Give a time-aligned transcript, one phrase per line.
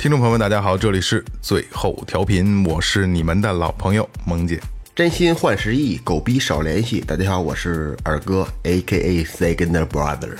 [0.00, 4.58] 听众朋友们，大家好，这里是最后调频，我是你们的老朋友萌姐。
[4.94, 7.02] 真心换实意，狗逼少联系。
[7.02, 10.30] 大家好，我是二哥，A K A Second Brother。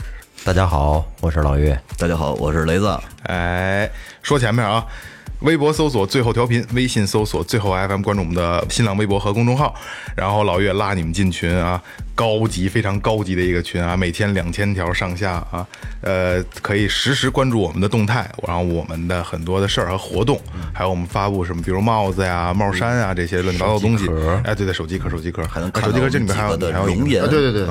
[0.45, 1.79] 大家好，我是老岳。
[1.99, 2.99] 大家好，我是雷子。
[3.25, 3.91] 哎，
[4.23, 4.87] 说前面啊，
[5.41, 9.75] 微博搜索最后调频，微信搜索最后 FM，关注我们的新浪微博和公众号。
[10.17, 11.83] 然后老岳拉你们进群啊，
[12.21, 15.67] 高级非常高级的一个群啊，每天两千条上下啊，
[16.03, 20.39] 呃，可以实时关注我们的动态，然后我们的很多的事儿和活动，
[20.71, 24.07] 还有我们发布什么，比如帽子呀、帽衫啊这些乱七八糟的东西。
[24.45, 27.23] 哎，对对，手机壳，手机壳，还能看啊手机壳，这里面还有还有容颜。
[27.23, 27.67] 啊，对对 对，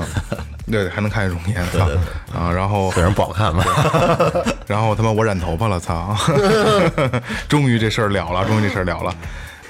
[0.72, 1.88] 对，还能看见容颜，操
[2.36, 3.64] 啊，然后虽然不好看吧，
[4.66, 6.18] 然后他妈我染头发了，操！
[7.48, 9.16] 终于这事儿了了，终于这事儿了了。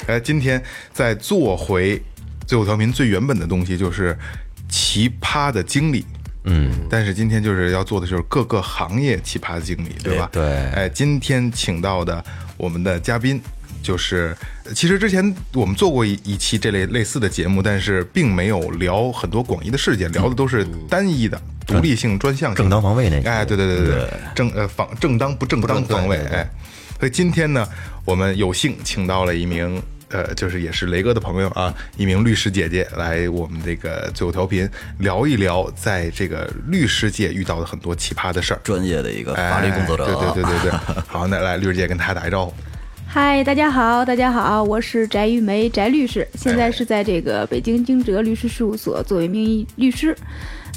[0.08, 0.64] 哎，今天
[0.94, 2.02] 再做回
[2.48, 4.18] 最后调频最原本的东西，就是
[4.70, 6.06] 奇葩的经历。
[6.46, 10.30] 嗯，但是今天就是要做的就是各个行业奇葩的经历，对吧？
[10.32, 12.24] 对哎，今天请到的
[12.56, 13.42] 我们的嘉宾。
[13.82, 14.36] 就是，
[14.76, 22.58] 其实之前我们做过一一期这类类似的节目，但是并没有聊很多广义的事件，聊的都是单一的、独立性、专项性。
[22.58, 26.46] 正当防卫那个哎，对对对对对，正呃防正当不正当防卫，哎，
[27.00, 27.66] 所以今天呢，
[28.04, 38.60] 我们有幸请到了一名呃，就是也是雷哥的朋友啊，一名律师姐姐来我们这个最后调频聊一聊，在这个律师界遇到的很多奇葩的事儿。
[38.64, 40.72] 专业的一个哎法律工作者，对对对对对，
[41.08, 42.54] 好，那来律师姐跟大家打一招呼。
[43.08, 50.16] 嗨，大家好，大家好，我是翟玉梅，翟律师，现在是在这个北京京哲律师事务所作为名义律师。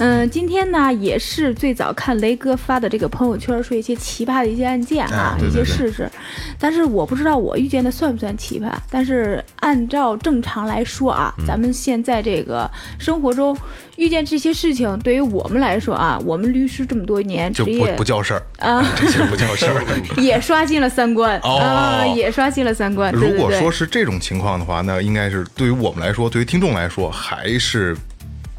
[0.02, 6.10] 嗯，今天呢也是最早看雷哥发的这个朋友圈，说一些奇葩的一些案件啊，一些事实。
[6.58, 8.72] 但是我不知道我遇见的算不算奇葩。
[8.90, 12.68] 但是按照正常来说啊，咱们现在这个
[12.98, 13.56] 生活中
[13.94, 19.84] 遇见这些事情，对于我们来说啊，我们律师这么多年就不不叫事儿啊，这些不叫事儿。
[20.20, 23.12] 也刷新了三观、哦啊，也刷新了三观。
[23.12, 27.96] 如果说是这种情况的话，那应该是对于我们来说，对于听众来说，还是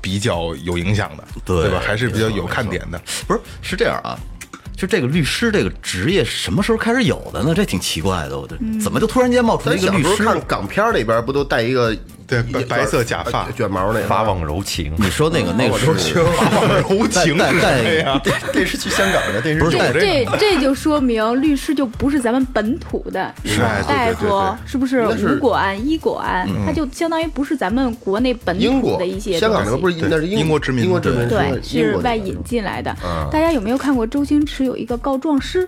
[0.04, 1.82] 比较有影响的，对吧？
[1.82, 3.02] 还是比较有看点的。
[3.26, 4.20] 不是是这样啊？
[4.76, 7.54] 就这个律师这个职业什么时候开始有的呢？
[7.56, 10.26] 这挺奇怪的，我这怎么就突然间冒出来一个律师？
[10.26, 11.96] 看港片里边不都带一个
[12.42, 14.94] 对白白色假发呃卷毛那个法网柔情。
[14.98, 18.20] 你说那个 那个时候柔情是带带谁呀？
[18.54, 29.72] 这 是去香港的，这是不是这这这就说明律师就不是咱们本土的是大夫，是不是武馆、医馆，他就相当于不是咱们国内本土的一些香港东西。
[29.72, 32.96] 那个不是那是英国殖民英国殖民对，是外引进来的。
[33.32, 35.68] 大家有没有看过周星驰有一个告状师？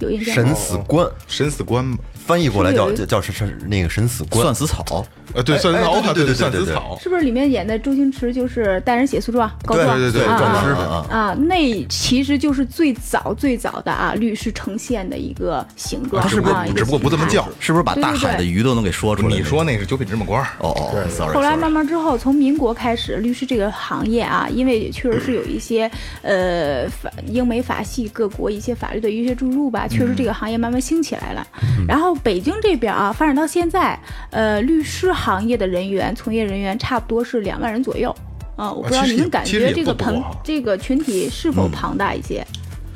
[0.00, 0.54] 有印象吗？
[0.54, 1.98] 审死官审死官嘛，
[2.30, 4.54] 翻译过来叫叫叫是是那个神死官算。
[4.54, 5.04] 死草，
[5.34, 6.98] 呃，对，算死草，哎对对对算对对死草。
[7.00, 9.98] 是不是里面演的周星驰就是带人写诉状告状？
[9.98, 17.48] 对对对啊状师啊啊，那其实就是最早最早的啊律师呈现的一个形状是不过啊，一个只不过不这么叫。
[17.58, 19.36] 是不是把大对对对海的鱼都能给说出来？
[19.36, 25.90] 你说那是九品芝麻官，哦哦，sorry，后来慢慢之后，从民国开始，律师这个行业啊，因为确实是有一些
[26.22, 31.46] 呃法英美法系各国一些法律的一些注入吧，确实这个行业慢慢兴起来了。
[31.88, 33.98] 然后北京这边啊，发展到现在，
[34.30, 38.14] 呃，律师行业的人员、从业人员差不多是两万人左右。
[38.56, 42.46] 啊、我不知道其实你们感觉这个庞啊这个群体是否庞大一些？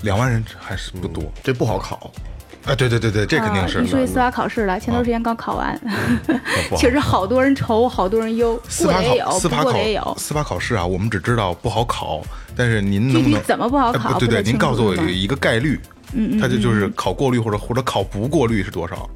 [0.02, 1.24] 两万人还是不多。
[1.42, 2.10] 这不好考，
[2.66, 3.88] 哎，对对对对，这肯定是啊你。
[3.88, 5.80] 说起司法考试了，前段时间刚考完，
[6.76, 10.16] 确实好多人愁，好多人忧，司法过的也有考，，司不法过的也有考，。
[10.18, 12.20] 司法考试啊，我们只知道不好考，
[12.54, 15.80] 但是您能不能具体怎么不好哎考对对，您告诉我一个概率，
[16.14, 19.08] 嗯嗯，它就就是考过率或者或者考不过率是多少？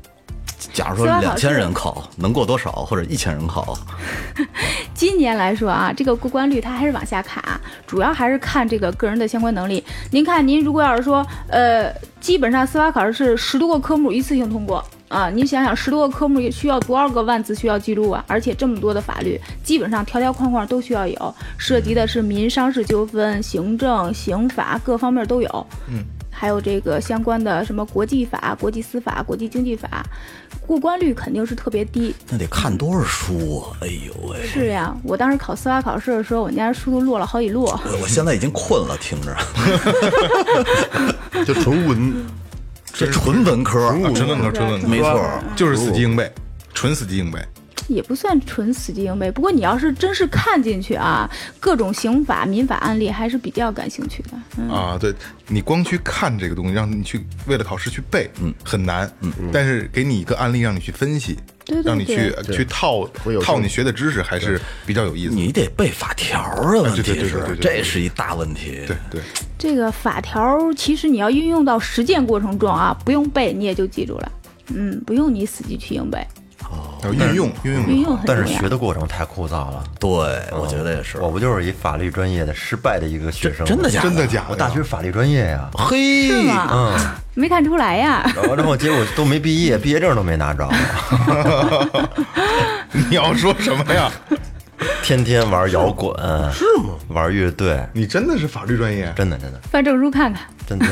[0.72, 2.72] 假如说两千人考，能过多少？
[2.72, 3.76] 或者一千人考？
[4.94, 9.82] 今年来说啊，这个过关率它还是往下卡，主要还是看这个个人的相关能力。
[10.10, 15.30] 您看，您如果要是说，呃，基本上司法考试是十多个科目一次性通过，啊！
[15.30, 18.24] 您想想，十多个科目需要多少个万字需要记录啊？
[18.26, 25.66] 而且这么多的法律，基本上条条框框都需要有，涉及的是民商事纠纷、行政、刑法各方面都有。
[25.88, 26.04] 嗯，
[26.38, 30.06] 还有这个相关的什么国际法、国际司法、国际经济法，
[30.64, 32.14] 过关率肯定是特别低。
[32.30, 33.76] 那得看多少书啊！
[33.80, 37.64] 哎呦喂，是呀，我当时考司法考试的时候，我们家书都摞了好几摞。
[37.64, 39.36] 我我现在已经困了，听着
[41.44, 42.24] 就纯文，
[42.92, 45.20] 这纯文科，啊纯文科，纯文科，没错。
[45.56, 46.30] 就是死记硬背，
[46.72, 47.40] 纯死记硬背。
[47.88, 54.30] 也不算纯死记硬背，不过你要是真是看进去啊，各种刑法、民法案例还是比较感兴趣的。
[54.58, 55.12] 嗯，啊，对
[55.46, 63.08] 你光去看这个东西，让你去为了考试去背，嗯，很难，嗯，但是给你一个案例让你去分析，对对让你去去套
[63.42, 65.30] 套你学的知识，还是比较有意思。
[65.30, 65.36] 的。
[65.36, 68.82] 你得背法条啊，问题对对对是对对对这是一大问题。
[68.86, 69.20] 对对，
[69.58, 74.32] 这个法条其实你要运用到实践过程中啊，不用背你也就记住了。
[74.74, 76.18] 嗯，不用你死记去硬背，
[77.04, 78.18] 要运用运用运用。
[78.26, 79.84] 但是学的过程太枯燥了。
[80.00, 80.08] 对，
[80.52, 81.18] 我觉得也是。
[81.18, 83.66] 我不就是一法律专业的失败的一个学生吗？
[83.66, 84.08] 真的假的？
[84.08, 84.46] 真的假的？
[84.50, 86.68] 我大学法律专业呀，嘿，是吗？
[86.72, 86.98] 嗯，
[87.34, 88.22] 没看出来呀。
[88.34, 90.68] 然后然后结果都没毕业，毕业证都没拿着，
[92.92, 94.10] 你要说什么呀？
[95.02, 96.14] 天天玩摇滚，
[96.52, 96.94] 是吗？
[97.08, 99.12] 玩乐队，你真的是法律专业？
[99.16, 100.42] 真的真的翻证书看看。
[100.68, 100.86] 真的，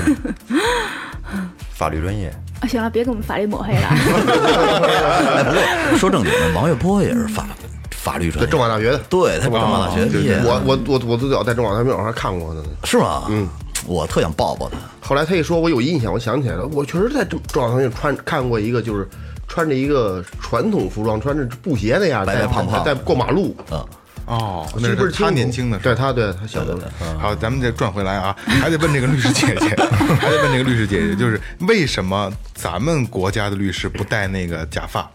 [1.74, 2.32] 法律专业。
[2.60, 3.88] 啊，行了，别给我们法律抹黑了。
[3.88, 7.46] 哎，不过说正经的，王月波也是法
[7.90, 8.98] 法律专业，在政法大学的。
[9.10, 12.66] 对，他政法大学毕业的，我我我我最早在政法大学网上看过他呢。
[12.84, 13.24] 是吗？
[13.28, 13.46] 嗯，
[13.86, 14.76] 我特想抱抱他。
[15.06, 19.06] 后来他一说，我有印象，我想起来了，我确实在政政法大学穿看过一个，就是
[19.46, 23.54] 穿着一个传统服装，穿着布鞋那样，白白在胖胖在过马路。
[23.70, 23.84] 嗯，
[24.26, 25.94] 哦，那是不是清楚年轻的时候。
[25.94, 27.18] 对他对他小的时候。
[27.18, 29.68] 好，咱们再转回来啊，还得问这个律师姐姐，
[30.20, 35.08] 还得问这个律师姐姐，就是为什么咱们国家的律师不戴那个假发？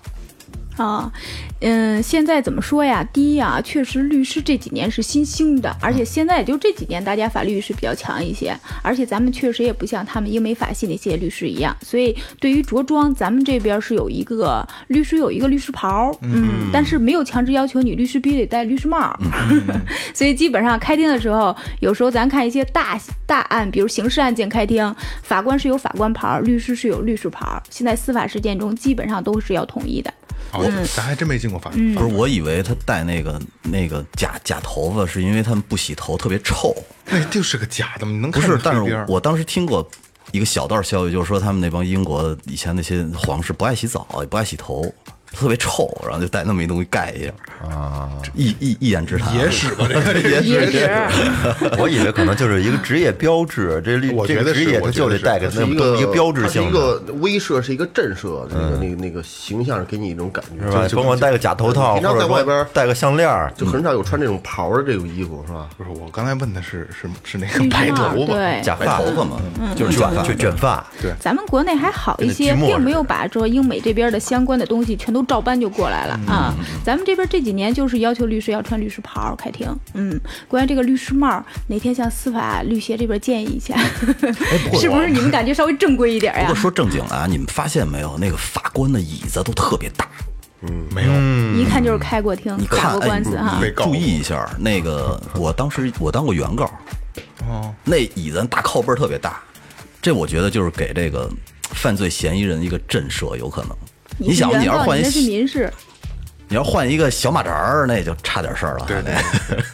[0.81, 1.12] 啊，
[1.60, 3.04] 嗯，现在怎么说呀？
[3.13, 19.16] 第一啊，确实律师这几年是新兴的，而且现在也就这几年大家法律意识比较强一些，而且咱们确实也不像他们英美法系那些律师一样，所以对于着装，咱们这边是有一个律师有一个律师袍，嗯，但是没有强制要求你律师必须得戴律师帽，
[20.13, 30.12] 所以基本上开庭的时候，有时候咱看一些大大案，比如刑事案件开庭，法官是有法官袍，律师是有律师袍，现在司法实践中基本上都是要统一的。
[30.51, 31.95] 哦，咱还真没进过法律。
[31.95, 36.75] 不是，我以为他戴那个那个假假头发，是因为他们不洗头特别臭。
[37.06, 38.06] 那就是个假的？
[38.06, 39.88] 你能不看是，但是我当时听过
[40.31, 44.94] 一个小道消息，就是说他们那帮英国以前那些皇室不爱洗澡，也不爱洗头，
[45.33, 47.31] 特别臭，然后就带那么一东西盖一下。
[47.68, 50.72] 啊，一一一眼之谈，野史吧，这个 野也史。
[50.72, 50.89] 是。
[51.78, 60.88] 我以为可能就是一个职业标志，这律这我觉得是个职业它我觉得就得带个那是一个么一个标志它是一，个威慑，是一个震慑，那个那个那个形象给你一种感觉，是吧？
[60.88, 65.69] 就甭管戴个假头套，平常或在外边戴个项链，就很少有穿这种袍的这种衣服，是吧？
[65.78, 68.92] 不是，我刚才问的是是是那个白头发，对，假发。
[68.98, 69.39] 头发嘛，
[69.75, 70.86] 就是卷发卷卷发，
[71.19, 76.53] 咱们国内还好一些，并没有把说英美这边的相关的东西全都照搬就过来了啊。
[76.83, 79.68] 咱们这边这几年就是要求律师要穿律师袍开庭。
[79.94, 83.77] 嗯，关于这个律师帽，哪天向司法律协这边建议一下，
[84.79, 86.56] 是不是你们感觉稍微正规一点呀不过？
[86.56, 90.07] 说正经的啊，你们发现没有，那个法官的椅子都特别大，
[90.61, 91.11] 嗯没有。
[91.59, 93.59] 一看就是开过庭你、看，打过哎，官司哈。
[93.78, 96.66] 注意一下，那个我当时我当过原告，
[97.47, 99.42] 哦，那椅子大靠背特别大，
[100.01, 101.30] 这我觉得就是给这个
[101.71, 103.75] 犯罪嫌疑人一个震慑，有可能。
[104.28, 105.71] 你想，你，要换一你那是民事。
[106.47, 108.85] 你要换一个小马扎儿，那就差点事儿了。
[108.85, 109.16] 对对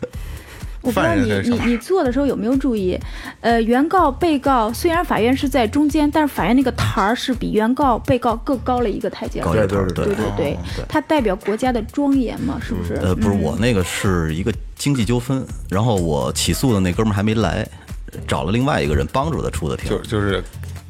[0.82, 2.98] 我不知道你你你做的时候有没有注意，
[3.42, 10.06] 呃，原告、被告虽然法院是在中间，但是法院那个台儿是比原告、被告更高了一个台阶对对
[10.38, 12.94] 对，它代表国家的庄严嘛，是不是？
[13.01, 17.68] 呃，不是我那个是一个经济纠纷，然后我起诉的那哥们儿还没来，
[18.25, 19.89] 找了另外一个人帮助他出的庭。
[19.89, 20.42] 就就是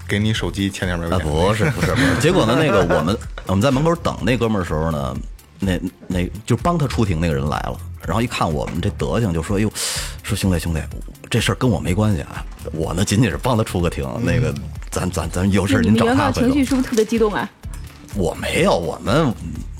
[0.07, 1.29] 给你手机欠两百块啊，钱。
[1.29, 5.15] 不是不是不是， 结果呢，那个我们我们在门口等那哥们儿的时候呢，
[5.59, 9.71] 那那就帮他出庭那个人来了，然后一看我们这德行，就说：“哎呦，
[10.23, 10.79] 说兄弟兄弟，
[11.29, 14.53] 这事儿跟我没关系啊，我呢仅仅是帮他出个庭，那个
[14.89, 16.31] 咱咱咱有事儿您找他。
[16.31, 17.49] 情绪是不是特别激动啊？
[18.15, 19.33] 我没有，我们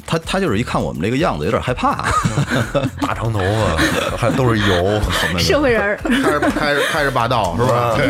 [0.08, 2.06] 他他就是一看我们这个样子有点害怕，
[3.02, 5.02] 大长头发，还都是油，
[5.38, 7.94] 社会人儿，开着开着开着霸道是吧？
[8.00, 8.08] 对，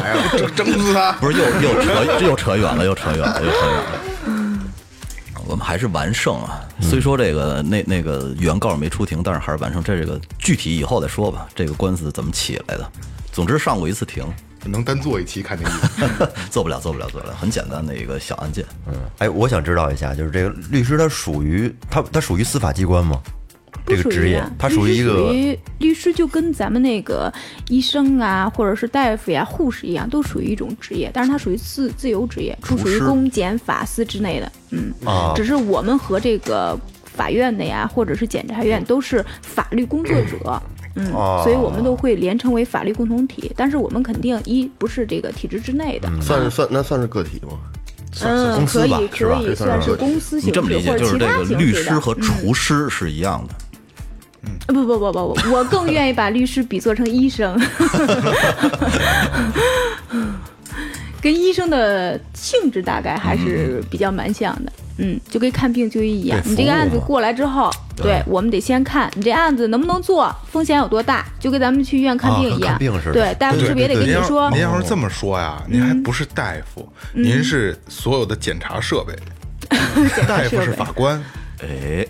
[0.00, 1.12] 来了，整整死他！
[1.20, 4.62] 不是又又扯又扯远了，又扯远了，又扯远了。
[5.48, 6.62] 我们还是完胜啊！
[6.80, 9.82] 虽说这个那那个原告没出庭，但是还是完胜。
[9.82, 11.46] 这这个具体以后再说吧。
[11.54, 12.88] 这个官司怎么起来的？
[13.32, 14.24] 总之上过一次庭，
[14.64, 16.28] 能单做一期看那意思。
[16.50, 18.64] 做不了，做不了，做不了，很简单的一个小案件。
[18.86, 23.20] 嗯哎，我想知道一下，就是这个律师他属于他他属于司法机关吗？
[23.84, 27.32] 这个职业啊，他属于一个属于律师，就跟咱们那个
[27.68, 34.52] 医生啊，或者是大夫呀、护士一样，都属于一种职业，但是他属于自自由职业，不属于公检法司之内的。
[34.70, 40.38] 嗯，啊只是我们和这个法院的呀，或者是检察院都是法律工作者。
[40.44, 40.81] 嗯，
[41.12, 47.58] 哦所以我们都会连称为法律共同体，但是我们肯定一不是这个体制之内的，算是算那算是个体吗？
[48.22, 51.90] 嗯，可以吧是吧可以算是公司形式你这么理解，或者就是这其他形个律式的。
[51.90, 53.54] 师和厨师是一样的。
[54.66, 57.58] 不不不不不， 我更愿意把律师比作成医生，
[61.22, 64.72] 跟医生的性质大概还是比较蛮像的。
[65.02, 72.60] 嗯，就跟看病就医一样，你这个案子过来之后，对我们得先看你这案子能不能做，风险有多大，就跟咱们去医院看啊病一样。
[72.60, 74.48] 跟看病似的对，大夫是不是也得跟您说？
[74.50, 79.12] 您要是这么说呀，您还不是大夫，您是所有的 检查设备。
[80.28, 81.22] 大夫是法官，
[81.62, 82.06] 哎，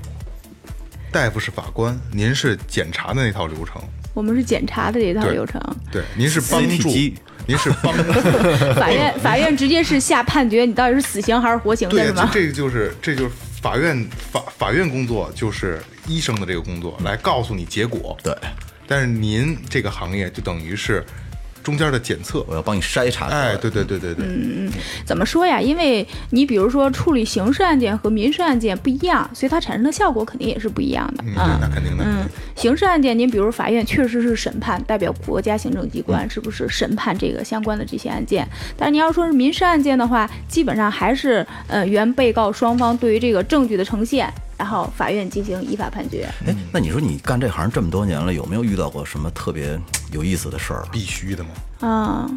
[1.11, 3.81] 大夫是法官，您是检查的那套流程。
[4.15, 5.59] 我们是检查的这套流程，
[5.91, 7.15] 对，您是帮助机，
[7.47, 8.03] 您是帮助。
[8.79, 12.31] 法院法院直接是下判决，你到底是死刑还是活刑的对，是吗？
[12.33, 13.31] 这这个就是这就是
[13.61, 18.17] 法院法法院工作，就是医生的这个工作，来告诉你结果。
[18.23, 18.35] 对，
[18.87, 21.05] 但是您这个行业就等于是
[21.63, 22.45] 中间的检测。
[22.49, 23.27] 我要帮你筛查。
[23.29, 24.73] 哎，对对对对对，嗯嗯
[25.05, 25.61] 怎么说呀？
[25.61, 31.59] 因为你比如说处理刑事案件和民事案件不一样，所以它产生的效果肯定也是不一样的嗯，对，啊。
[31.61, 32.05] 那肯定的。
[32.05, 32.27] 嗯，
[32.57, 38.47] 刑事案件，您比如法院确实是审判，代表国家行政机嗯关是不是审判这个相关的这些案件？
[38.77, 46.29] 但是你要说是民事案件的话，基本上还是呃原被告双方对于这个证据的呈现，然后法院进行依法判决。
[46.47, 49.77] 哎，那你说你干这行这么多年了，有没有遇到过什么特别
[50.13, 50.85] 有意思的事儿？
[50.93, 51.51] 必须的吗。
[51.81, 52.31] 啊，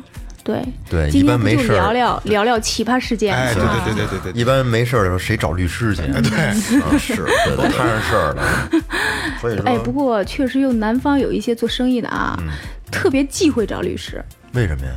[0.43, 3.61] 对对一般没事儿就聊聊聊聊奇葩事件哎，对？
[3.61, 6.01] 对对对对对，一般没事儿的时候谁找律师去？
[6.01, 6.39] 对，
[6.81, 8.69] 啊，是， 都摊上事儿了。
[9.39, 12.47] 所以说，哎，不过确实又南方有一些做生意的啊，嗯
[12.91, 14.19] 特别忌讳找律师。
[14.53, 14.93] 为什么呀？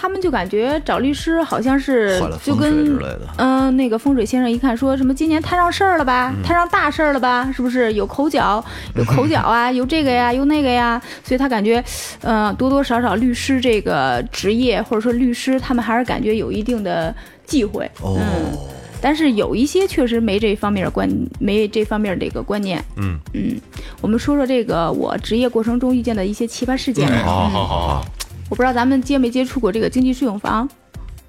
[0.00, 2.96] 他们就感觉找律师好像是就跟
[3.36, 7.92] 嗯、那个风水先生一看说什么今年摊上事儿了吧，摊上大事儿了吧，是不是？
[7.94, 8.64] 有口角，
[8.94, 11.82] 有口角啊， 有这个呀，有那个呀，所以他感觉，
[12.20, 17.12] 呃，多多少少律师这个职业或者说律师，他们还是感觉有一定的
[17.44, 18.16] 忌讳，哦。
[18.20, 18.56] 嗯。
[19.00, 22.84] 但是有一些确实没这方面的观，没这方面这个观念。
[22.96, 23.18] 嗯。
[23.32, 23.56] 嗯，
[24.00, 27.08] 我们说说这个我职业过程中遇见的一些奇葩事件。
[27.24, 28.04] 好好好，
[28.48, 30.68] 我不知道咱们接没接触过这个经济适用房，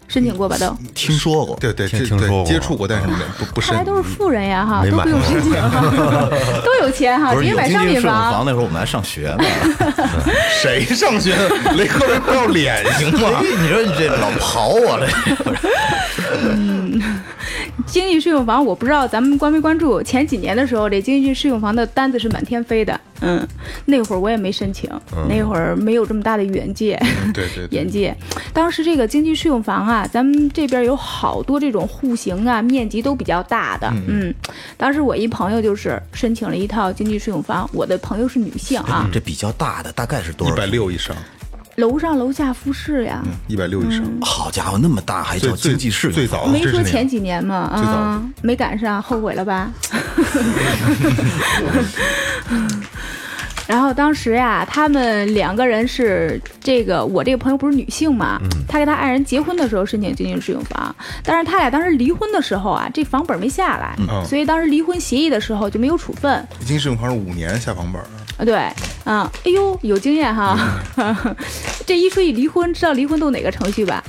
[0.08, 0.76] 申请过吧都？
[0.96, 1.56] 听说过。
[1.60, 3.84] 对对，听说过接触过，但是没不不深看来。
[3.84, 5.82] 都是富人呀哈，都不用申请哈，
[6.66, 8.44] 都有钱哈，直接买商品房房。
[8.46, 9.44] 那时候我们还上学呢。
[10.62, 11.36] 谁上学？
[11.76, 13.40] 雷克人不要脸行吗？
[13.44, 15.08] 你说你这老刨我这，
[17.86, 20.02] 经济适用房，我不知道咱们关没关注。
[20.04, 23.00] 前几年的时候，这经济适用房的单子是满天飞的。
[23.22, 23.46] 嗯，
[23.86, 24.90] 那会儿我也没申请，
[25.28, 26.98] 那会儿没有这么大的远界。
[27.34, 28.16] 对对对， 眼界。
[28.54, 33.92] 当时这个经济适用房啊，咱们这边有好多这种户型啊，面积都比较大的。
[34.08, 34.34] 嗯，
[34.78, 40.58] 当时我一朋友就是申请了一套经济适用房，我的朋友是女性啊，这比较大的大概是多少一？
[40.58, 41.14] 百六以上，
[41.80, 43.24] 楼上楼下复式呀。
[43.48, 44.04] 一百六以上。
[44.22, 46.62] 好家伙，那么大还叫经济适用最早没。
[46.64, 49.72] 说前几年嘛，最早啊，没赶上，后悔了吧？
[53.66, 66.44] 然后当时呀，他们两个人是这个，我这个朋友不是女性嘛，她跟她爱人结婚的时候申请经济适用房，但是他俩当时离婚的时候啊，这房本没下来，嗯所以当时离婚协议的时候就没有处分。
[66.62, 68.56] 经济适用房是五年下房本，啊，对，
[69.12, 70.56] 嗯，哎呦，有经验哈。
[71.84, 74.04] 这一说一离婚，知道离婚都哪个程序吧？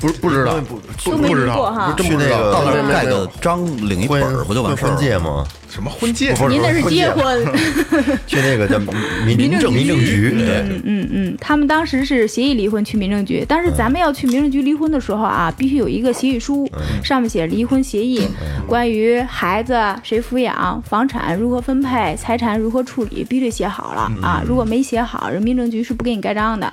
[0.00, 0.60] 不是不知道，
[1.04, 1.94] 都没不知道哈。
[1.98, 5.20] 去那个到那儿盖个章领一婚本儿不就完事儿婚戒了？
[5.20, 5.46] 吗？
[5.68, 6.34] 什么婚戒？
[6.48, 7.44] 您那是结婚。
[8.26, 8.78] 去那个叫
[9.26, 16.70] 民 民政局民政局，对，嗯嗯嗯，他们当时是协议离婚去民政局，但是咱们要去民政局离婚的时候啊，必须有一个协议书，
[17.02, 18.26] 上面写离婚协议，
[18.66, 24.42] 关于孩子谁抚养、房产如何分配、财产如何处理，必须得写好了啊。
[24.46, 26.72] 如果没写好，人民政局是不给你盖章的。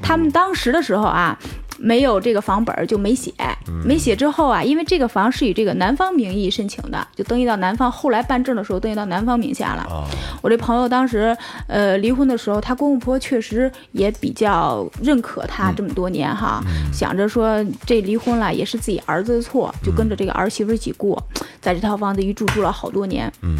[0.00, 1.38] 他们当时的时候啊。
[1.78, 3.32] 没有这个房本儿就没写，
[3.84, 7.90] 没写之后啊，因为这个房是以这个男方名义申请的，就登记到男方。
[7.90, 10.08] 后来办证的时候登记到男方名下了。
[10.42, 21.22] 我这朋友当时，呃，离婚的时候，他公公婆婆确实也比较认可他这么多年哈，想着说这离婚了也是自己儿子的错，就跟着这个儿媳妇一起过，
[21.60, 23.32] 在这套房子一住住了好多年。
[23.42, 23.58] 嗯，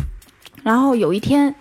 [0.62, 1.54] 然后有一天，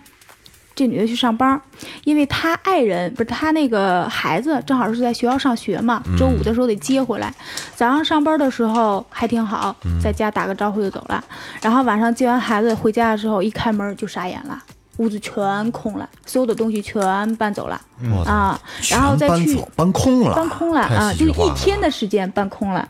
[0.78, 1.60] 这女的去上班，
[2.04, 7.34] 因为她爱人不是她那个孩子正好是在学校上学嘛，周五的时候得接回来。
[7.74, 11.24] 早上上班的时候还挺好，在家打个招呼就走了。
[11.60, 14.62] 然后晚上接完孩子回家的时候，一开门就傻眼了。
[14.98, 17.80] 屋子全空了，所有的东西全搬走了
[18.24, 22.88] 啊，然后再去全搬走搬空了，搬空了啊，就一天的时间搬空了。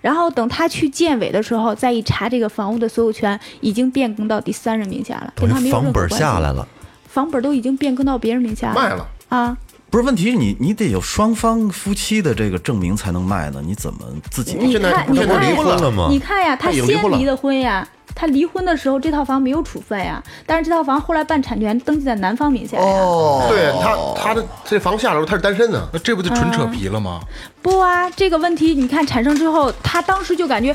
[0.00, 6.18] 然后等他去建委的时候，再一查这个房屋的所有权已经变更到第三人名下了，跟他没有任何关系。
[6.18, 6.66] 下来了，
[7.12, 9.56] 房本都已经变更到别人名下卖了，啊。
[9.90, 13.98] 不是问题，你你得有双方夫妻的这个证明才能卖呢，你怎么
[14.30, 14.56] 自己？
[14.56, 16.86] 你现在看，你现在看离婚了吗你看呀，他先
[17.18, 17.86] 离的婚呀。
[18.12, 22.82] 他离婚的时候，这套房没有处分呀，但是这套房后来办产权登记在男方名下呀。
[22.82, 27.20] 哦，对他他的这房下的时候他是单身呢，那这不就纯扯皮了吗？
[27.62, 30.74] 不啊，这个问题你看产生之后，他当时就感觉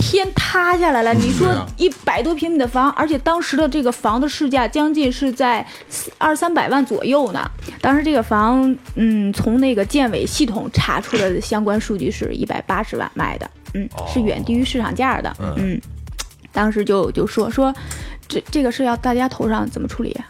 [0.00, 1.12] 天塌下来了。
[1.12, 5.64] 你说一百多平米的房，而且当时的这个房的市价将近是在
[6.18, 7.48] 二三百万左右呢。
[7.80, 15.80] 当时这个房，嗯，从那个建委系统查出来的相关数据是一百八十万卖的，嗯，是远低于市场价的，嗯。
[16.52, 17.72] 当时就就说说，
[18.26, 20.26] 这这个事要大家头上怎么处理啊？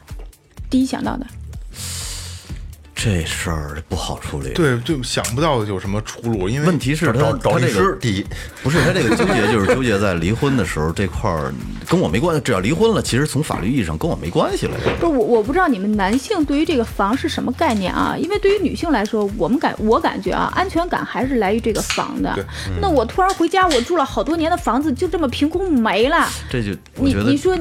[0.69, 1.27] 第一想到的，
[3.03, 8.27] 这事儿不好处理。，对，就想不到有什么出路，因为问题是他找找律他这个师第一，
[8.63, 11.51] 不是他这个纠结，就是纠结在离婚的时候这块儿
[11.89, 12.43] 跟我没关系。
[12.43, 14.77] 只要离婚了，其实从法律意义上跟我没关系了。
[15.01, 18.15] 不是我，我不知道你们男性对于这个房是什么概念啊？
[18.19, 22.45] 因为对于女性来说，我们感我感觉啊，安全感还是来于这个房的对。
[22.83, 27.57] 那我突然回家，我住了好多年的房子就这么凭空没了，这就你你说，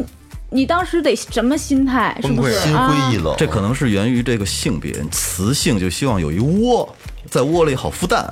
[0.51, 2.17] 你当时得什么心态？
[2.21, 2.87] 是不是崩溃心啊？
[2.89, 3.35] 灰意冷。
[3.37, 6.95] 这可能是源于这个性别，雌性就希望有一窝，
[7.29, 8.27] 在窝里好孵蛋，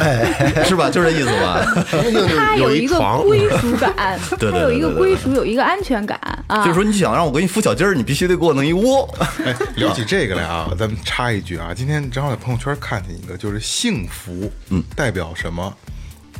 [0.00, 0.90] 哎，是吧？
[0.90, 1.64] 就这意思吧？
[1.92, 6.64] 男性就是他有一个，归属感， 对对他有一个归属，有一个安全感啊。
[6.64, 9.08] 就是说，你想让我给你孵小鸡儿，你必须得给我弄一窝。
[9.44, 15.72] 哎，聊起这个来啊，咱们插一句啊，今天正好在朋友圈看见一个，就是幸福，嗯，代表什么？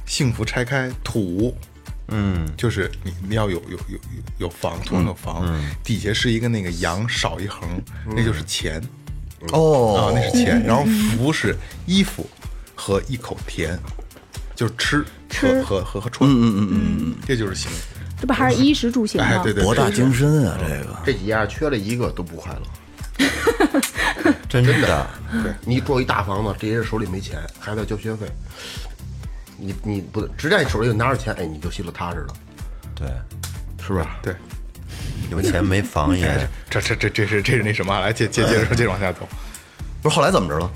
[0.05, 1.53] 幸福拆开土，
[2.09, 3.99] 嗯，就是你你要有有有有
[4.39, 5.45] 有房，土上有房，
[5.83, 7.69] 底下是一个那个羊少一横，
[8.07, 8.81] 那就是钱。
[9.43, 10.13] 啊，哦。
[10.15, 10.63] 那是钱。
[10.65, 10.85] 然后
[11.17, 12.29] 福是衣服
[12.75, 13.79] 和一口甜，
[14.55, 15.63] 就是吃吃。
[15.63, 17.71] 和和和和穿，嗯嗯嗯嗯，这就是行。
[18.19, 19.27] 这不还是衣食住行吗？
[19.27, 20.97] 哎对对博大精深啊，这个。
[21.05, 22.63] 这几样缺了一个都不快乐。
[24.49, 25.07] 真的，
[25.43, 25.53] 对。
[25.65, 28.27] 你住一大房子，这些人手里没钱，孩子要交学费，
[29.59, 32.35] 你你不只在你手里拿着钱，哎，你就心里踏实了，
[32.95, 33.09] 对，
[33.85, 34.05] 是不是？
[34.23, 34.35] 对，
[35.31, 38.01] 有钱没房也这这这这是这是那什么啊？
[38.01, 39.27] 来接接接着，接着往下走。
[40.03, 40.71] 不是后来怎么着了？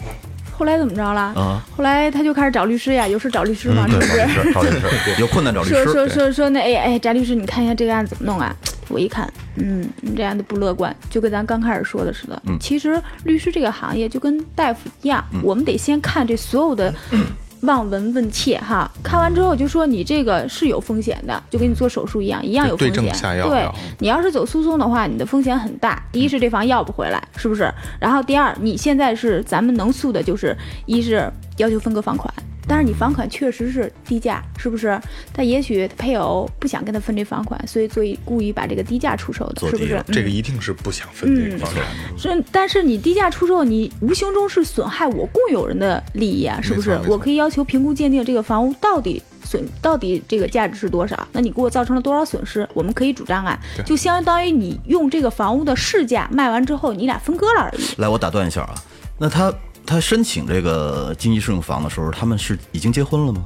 [0.53, 1.21] 后来怎么着了？
[1.21, 4.29] 啊后来他就开始找律师呀，有事找律师嘛，是不是？
[4.29, 4.87] 是找律师，
[5.21, 6.14] 有困难找律说说师。
[6.14, 8.55] 说说那哎哎，翟律师，你看一下这个案子怎么弄啊？
[8.88, 12.43] 我一看，嗯，你这案子不乐观，就跟咱刚开始说的似的。
[12.61, 16.93] 其实律师这个行业就跟大夫一样，我们得先看这所有的。
[17.62, 23.05] 望闻问切哈，看完之后就说你这个是有风险的，就跟你做手术一样，一样有风对险。
[23.05, 23.68] 症下药对
[23.99, 26.03] 你要是走诉讼的话，你的风险很大。
[26.11, 27.70] 第一是这房要不回来，是不是？
[28.01, 32.33] 然后第二，你现在是咱们能诉的就是，一是要求分割房款，
[32.70, 34.96] 但是你房款确实是低价，是不是？
[35.33, 40.00] 但也许配偶不想跟他分这房款，所以所以故意把这个低价出售的，是不是？
[40.12, 42.16] 这个一定是不想分这个房产的。
[42.16, 57.83] 是，但是你低价出售，你无形中是损害我共有人的利益啊，是不是我可以要求评估鉴定这个房屋到底损到底这个价值是多少，那你给我造成了多少损失，我们可以主张啊，就相当于你用这个房屋的市价卖完之后，你俩分割了而已。
[58.00, 58.74] 来，我打断一下啊，
[59.18, 59.52] 那他
[59.90, 63.44] 他申请这个经济适用房的时候，他们是已经结婚了吗？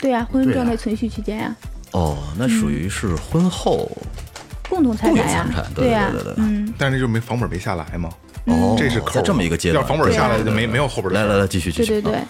[0.00, 1.54] 对呀、婚姻状态存续期间呀、
[1.92, 3.88] 哦，那属于是婚后
[4.68, 6.34] 共同财产呀、对呀、对对对。
[6.34, 8.10] 对嗯，但是就没房本没下来嘛，
[8.46, 9.80] 哦，这是扣在这么一个阶段。
[9.80, 11.22] 要房本下来就没没有后边的。
[11.22, 11.86] 来来来，继续继续。
[11.86, 12.18] 对对对。
[12.18, 12.26] 啊，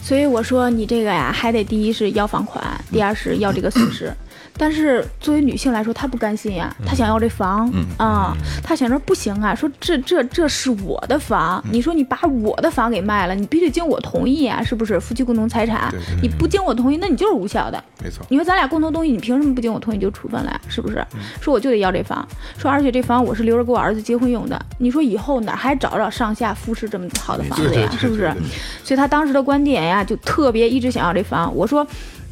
[0.00, 4.14] 所以我说你这个呀，还得第一是要房款，第二是要这个损失。
[4.58, 14.98] 但是作为女性来说，她不甘心呀，她想要这房啊、她想着不行啊，说这这这是我的房，你说你把我的房给卖了，你必须经我同意啊，是不是？
[14.98, 15.92] 夫妻共同财产
[16.22, 17.82] 你不经我同意，那你就是无效的。
[18.02, 20.60] 没错，你说咱俩共同东西，你凭什么不经我同意就处分了呀？
[20.68, 21.04] 是不是？
[21.40, 22.26] 说我就得要这房，
[22.58, 24.60] 说而且这房我是留着给我儿子结婚用的。
[24.78, 27.90] 你说以后哪还找找上下复式这么好的房子呀？
[27.98, 28.32] 是不是？
[28.82, 31.54] 所以她当时的观点呀，就特别一直想要这房。
[31.54, 31.86] 我说，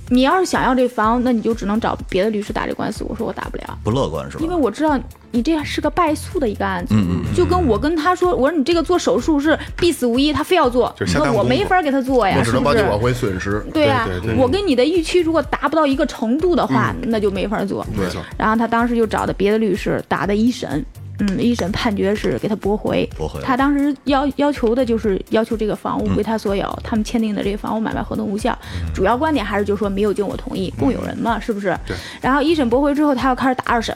[0.08, 3.04] 你要是想要这房，那你就只能找别的律师打这官司。
[3.08, 3.78] 我说我打不了。
[3.82, 4.44] 不乐观是吧？
[4.44, 4.98] 因为我知道
[5.30, 12.76] 你这是个败诉的一个案子，嗯嗯就跟我跟他说，我说你这个做手术是必死无疑，他非要做，那我没法给他做呀，我只能是不是？
[12.76, 13.64] 帮你挽回损失。
[13.72, 17.84] 对呀、我跟你的预期如果达不到一个程度的话，那就没法做。
[17.96, 18.20] 没错。
[18.36, 20.84] 然后他当时就找的别的律师打的一审，
[21.20, 23.08] 嗯，一审判决是给他驳回。
[23.16, 28.56] 驳回他当时要要求的就是要求这个房屋归他所有，他们签订的这个房屋买卖合同无效。
[28.94, 31.76] 主要观点还是就说没有经我同意，共有人嘛，是不是？
[31.86, 31.96] 对。
[32.20, 33.94] 然后一审驳回之后，他又开始打二审，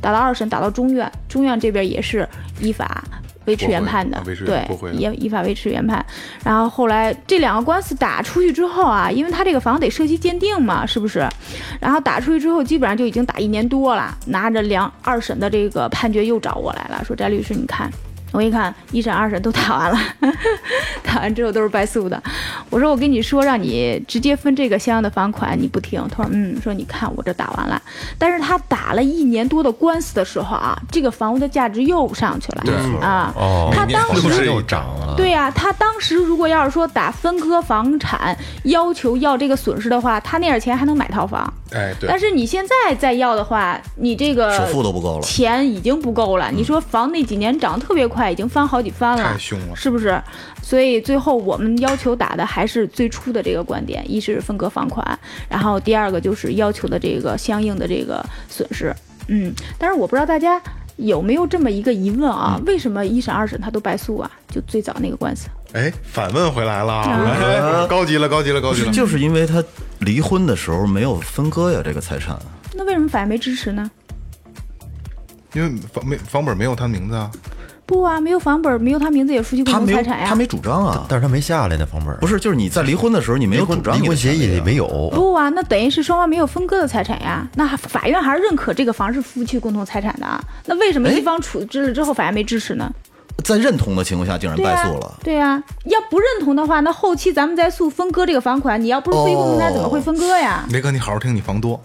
[0.00, 2.28] 打到二审，打到中院，中院这边也是
[2.60, 3.02] 依法。
[3.48, 6.04] 维持原判的对也依法维持原判。
[6.44, 11.26] 然后后来这两个官司打出去之后啊，因为他这个房得涉及鉴定嘛，是不是？
[11.80, 17.90] 然后打出去之后，基本上就已经打一年多了，拿着两二审的这个判决又找我来了，说翟律师，你看。
[18.32, 19.98] 我一看，一审、二审都打完了，
[21.02, 22.22] 打完之后都是败诉的。
[22.70, 26.02] 我说我跟你说，让你直接分这个相应的房款，你不听。
[26.10, 27.80] 他说嗯，说你看我这打完了，
[28.18, 32.62] 但是他打了一年多的官司的时候啊，这个房屋的价值又上去了
[33.00, 33.32] 啊。
[33.34, 41.52] 哦他当时是又涨了，对呀、他当时如果要是说打分割房产，要求要这个损失的话，他那点钱还能买套房。
[41.72, 45.22] 哎，对但，是你现在再要的话，你这个首付都不够了。
[45.22, 46.50] 钱已经不够了。
[46.50, 49.76] 你说房那几年涨得特别快，已经翻好几番了太，凶了。
[49.76, 50.20] 是不是？
[50.62, 58.94] 所以最后我们要求打的还是最初的这个观点，一是分割房款，然后第二个就是要求的这个相应的这个损失。
[59.28, 60.60] 嗯，但是我不知道大家
[60.96, 62.58] 有没有这么一个疑问啊？
[62.66, 64.30] 为什么一审、二审他都败诉啊？
[64.50, 65.48] 就最早那个官司。
[65.72, 68.92] 哎，反问回来了，啊哎高级了，高级了，高级了。
[68.92, 69.62] 就是因为他
[70.00, 72.38] 离婚的时候没有分割呀，这个财产。
[72.74, 73.90] 那为什么法院没支持呢？
[75.54, 77.30] 因为房没房本没有他名字啊，
[77.84, 80.26] 不啊，没有房本，没有他名字，也夫妻共有，同财产呀。
[80.26, 81.06] 他没主张啊。
[81.08, 87.46] 但是他没下来那房本，不是，就是你在离婚的时候，你没有主张离婚协议里没有，不啊，那等于是双方没有分割的财产呀。
[87.54, 90.42] 那法院还是认可这个房是夫妻共同财产的啊。
[90.66, 92.90] 那为什么一方处置了之后，法院没支持呢？
[93.44, 95.18] 在认同的情况下，竟然、败诉了。
[95.22, 100.66] 对呀、要不认同的话，那后期咱们再诉分割这个房款，你要不是夫妻共同财产，怎么会分割呀？
[100.70, 101.80] 雷哥，你好好听，你房多。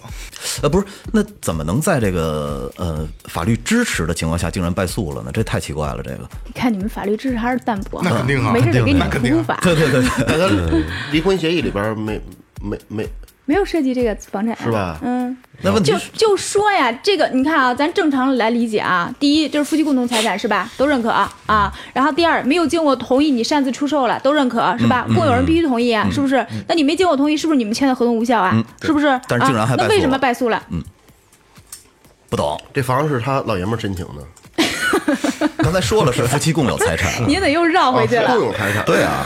[0.61, 5.31] 呃，不是，那怎么能在这个呃法律支持的情况下竟然败诉了呢？
[5.33, 6.27] 这太奇怪了，这个。
[6.45, 12.19] 你看你们法律知识还是淡薄，那肯定啊没事得给你普法， 对对对，离婚协议里边没
[12.61, 13.07] 没没
[13.45, 15.35] 没有涉及这个房产，是吧嗯。
[15.61, 19.13] 那问题就就说呀，这个你看啊，咱正常来理解啊。
[19.19, 21.73] 第一就是夫妻共同财产是吧，都认可啊啊。
[21.93, 25.05] 然后第二，没有经过同意你擅自出售了，都认可是吧？
[25.15, 26.45] 共有人必须同意啊，是不是？
[26.67, 28.61] 那你没经过同意，是不是你们签的合同无效啊？
[28.81, 29.19] 是不是？
[29.27, 30.61] 但是竟然还败诉啊那为什么败诉了？
[32.29, 32.59] 不懂。
[32.73, 34.23] 这房是他老爷们申请的，
[35.57, 38.27] 刚才说了是夫妻共有财产， 您得又绕回去了。
[38.27, 38.83] 共有财产。
[38.85, 39.25] 对啊，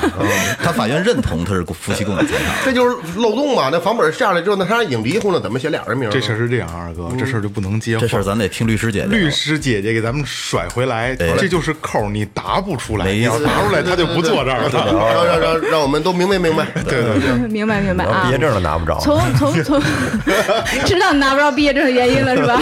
[0.64, 2.56] 他法院认同他是夫妻共有财产。
[2.64, 3.70] 这就是漏洞嘛。
[3.72, 6.10] 那房本下来之后，那他已经离婚了，怎么写俩人名？
[6.10, 8.02] 这事儿是这样，二哥，这事儿就不能接话。
[8.02, 9.08] 这事儿咱得听律师姐姐。
[9.08, 13.06] 律师姐姐给咱们甩回来，这就是扣儿，你答不出来。
[13.06, 14.70] 没你要答出来，他就不坐这儿了。
[14.72, 16.66] 让让让让我们都明白明白。
[16.88, 18.38] 对对对，明白明白啊毕业。
[18.38, 19.00] 证都拿不着。
[19.00, 19.82] 从从从，
[20.86, 22.62] 知道你拿不着毕业证的原因了是吧？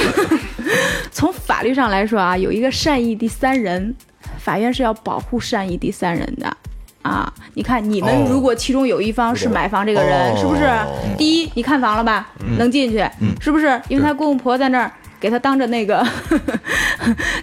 [1.11, 3.95] 从法律上来说啊，有一个善意第三人，
[4.37, 6.57] 法院是要保护善意第三人的。
[7.01, 10.37] 啊，你看，你们哦如果其中有一方是买房这个人，哦。
[10.39, 10.67] 是不是？
[11.17, 13.07] 第一，你看房了吧，能进去，
[13.39, 13.79] 是不是？
[13.89, 16.03] 因为他公公婆在那儿给他当着那个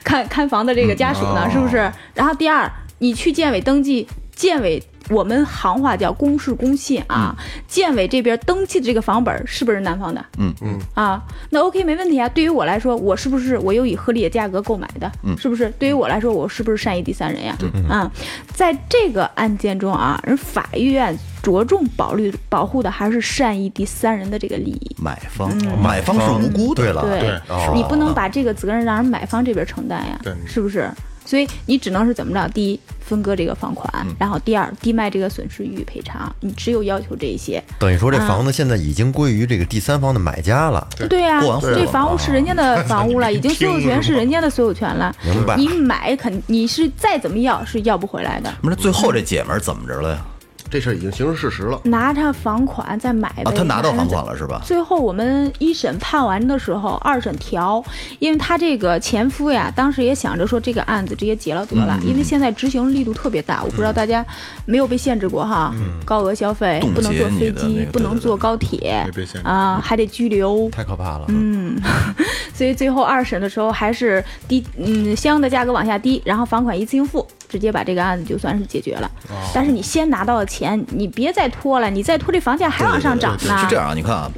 [0.03, 1.89] 看看房的这个家属呢，是不是？
[2.13, 4.05] 然后第二，你去建委登记，
[4.35, 10.25] 建委我们行话叫公示公信啊，建委这边登记的这个房本是不是男方的？
[10.39, 12.29] 嗯嗯啊，那 OK 没问题啊。
[12.29, 15.11] 对于我来说，我是不是我又以合理的价格购买的？
[15.25, 15.69] 嗯是不是？
[15.79, 17.57] 对于我来说，我是不是善意第三人呀？
[17.89, 18.11] 啊，
[18.55, 24.97] 在这个案件中啊，人法院着重保律保护的还是善意第三人的这个利益。
[25.03, 26.83] 买方，买方是无辜的。
[26.83, 30.89] 对了，对，哦你不能把这个责任让人买方这边承担呀对，是不是？
[31.25, 32.49] 所以你只能是怎么着？
[32.53, 36.35] 第一，分割这个房款，嗯然后第二，低卖这个损失予以赔偿。
[36.41, 37.63] 你只有要求这一些。
[37.79, 40.87] 等于说这房子现在已经归于这个第三方的买家了。
[41.09, 45.15] 对呀、这房屋是人家的房屋了， 已经所有权是人家的所有权了。
[45.25, 48.53] 明白你买肯你是再怎么要是要不回来的。
[48.63, 50.25] 不是最后这姐们儿怎么着了呀？
[50.73, 51.81] 这事儿已经形成事实了。
[51.85, 53.43] 拿着房款再买呗。
[53.45, 54.33] 啊，他拿到房款了。
[54.37, 54.63] 是吧？
[54.65, 57.85] 最后我们一审判完的时候，二审调，
[58.19, 64.25] 因为他这个前夫呀，当时也想着说这个案子直接结了得了，因为现在执行力度特别大，我不知道大家
[64.65, 65.75] 没有被限制过哈，
[66.07, 69.07] 高额消费不能坐飞机，个不能坐高铁
[69.45, 70.71] 啊，还得拘留。
[70.71, 71.27] 太可怕了。
[71.29, 71.79] 嗯，
[72.55, 79.11] 所以最后二审的时候还是低，嗯，相应的价格往下低，然后房款一次性付，直接把这个案子就算是解决了。
[79.53, 83.59] 但是你先拿到了钱，你别再拖了，你再拖这房价还往上涨呢。
[83.59, 84.33] 是这样啊，你看啊，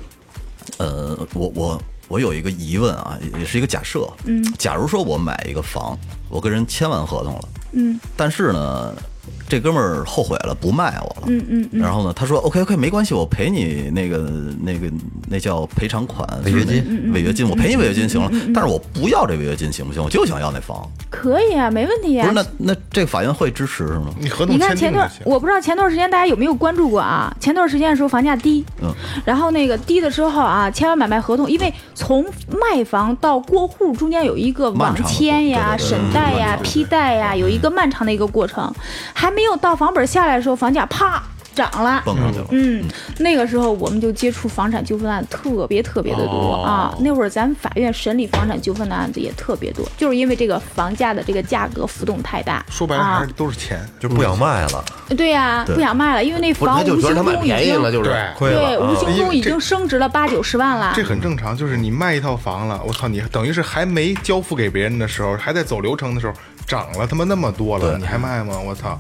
[0.79, 4.05] 呃，我我我有一个疑问啊，也也是一个假设。
[4.25, 5.97] 嗯，假如说我买一个房，
[6.29, 8.93] 我跟人签完合同了，嗯但是呢，
[9.49, 11.23] 这哥们儿后悔了，不卖我了。
[11.27, 14.19] 嗯嗯嗯，然后呢，他说 OK OK 没关系，我赔你那个
[14.63, 14.91] 那个
[15.29, 20.03] 那叫赔偿款，违约金违约金，我赔你违约金行了，但是我不要这违约金行不行？
[20.03, 20.89] 我就想要那房。
[21.11, 22.35] 可以啊，没问题啊不是。
[22.35, 24.11] 那那这个法院会支持是吗？
[24.19, 25.11] 你合同你看前段。
[25.25, 27.35] 我不知道前段时间大家有没有关注过啊？
[27.41, 28.93] 前段时间的时候房价低，嗯，
[29.25, 38.73] 然后那个低的时候啊，签完买卖合同，因为从卖房到过户中间有一个网签呀、审贷呀批贷呀，有一个漫长的一个过程，
[39.13, 41.23] 还没有到房本下来的时候，房价啪
[41.55, 42.03] 涨了。
[42.05, 42.47] 蹦上去了。
[42.51, 42.85] 嗯，
[43.19, 46.93] 那个时候我们就接触房产纠纷案特别特别的多、啊。
[47.01, 52.65] 那会儿咱们法院审理房产纠纷的案子也特别多，就是因为这个房价的这个价格浮动太大。
[52.69, 54.85] 说白了还啊是，都是钱，就不想卖了，
[55.17, 58.51] 对呀、对不想卖了，因为那房无形觉得他买中已经了，就是对。
[58.51, 58.79] 对。
[58.79, 60.93] 无形中已经升值了八九十万了。
[60.97, 66.33] 这很正常，就是你卖一套房了，我操，你等于是还没交付给别人的时候，还在走流程的时候，
[66.67, 68.59] 涨了他妈那么多了，你还卖吗？
[68.59, 68.99] 我操，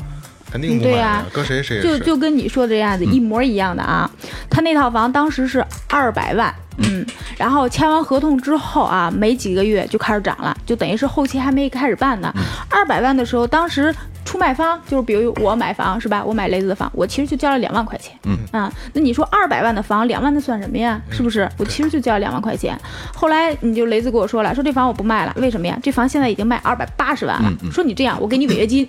[0.55, 1.83] 肯定对呀啊，搁谁谁。
[1.83, 4.09] 就就跟你说的这样子一模一样的啊。
[4.49, 7.05] 他那套房当时是二百万，嗯，
[7.37, 12.33] 然后签完合同之后啊，没几个月就开始涨了，就等于是后期还没开始办呢。
[12.71, 13.93] 二百万的时候，当时。
[14.25, 16.25] 出卖方就是比如我买房是吧？
[16.25, 18.19] 我买雷子的房，我其实就交了两万块钱。
[18.25, 20.99] 嗯啊，那你说二百万的房，两万那算什么呀？
[21.11, 21.49] 是不是？
[21.59, 22.77] 我其实就交了两万块钱。
[23.14, 25.79] 后来你就雷子跟我说了，说这房我不卖了，为什么呀？
[25.83, 27.53] 这房现在已经卖二百八十万了。
[27.71, 28.88] 说你这样，我给你违约金，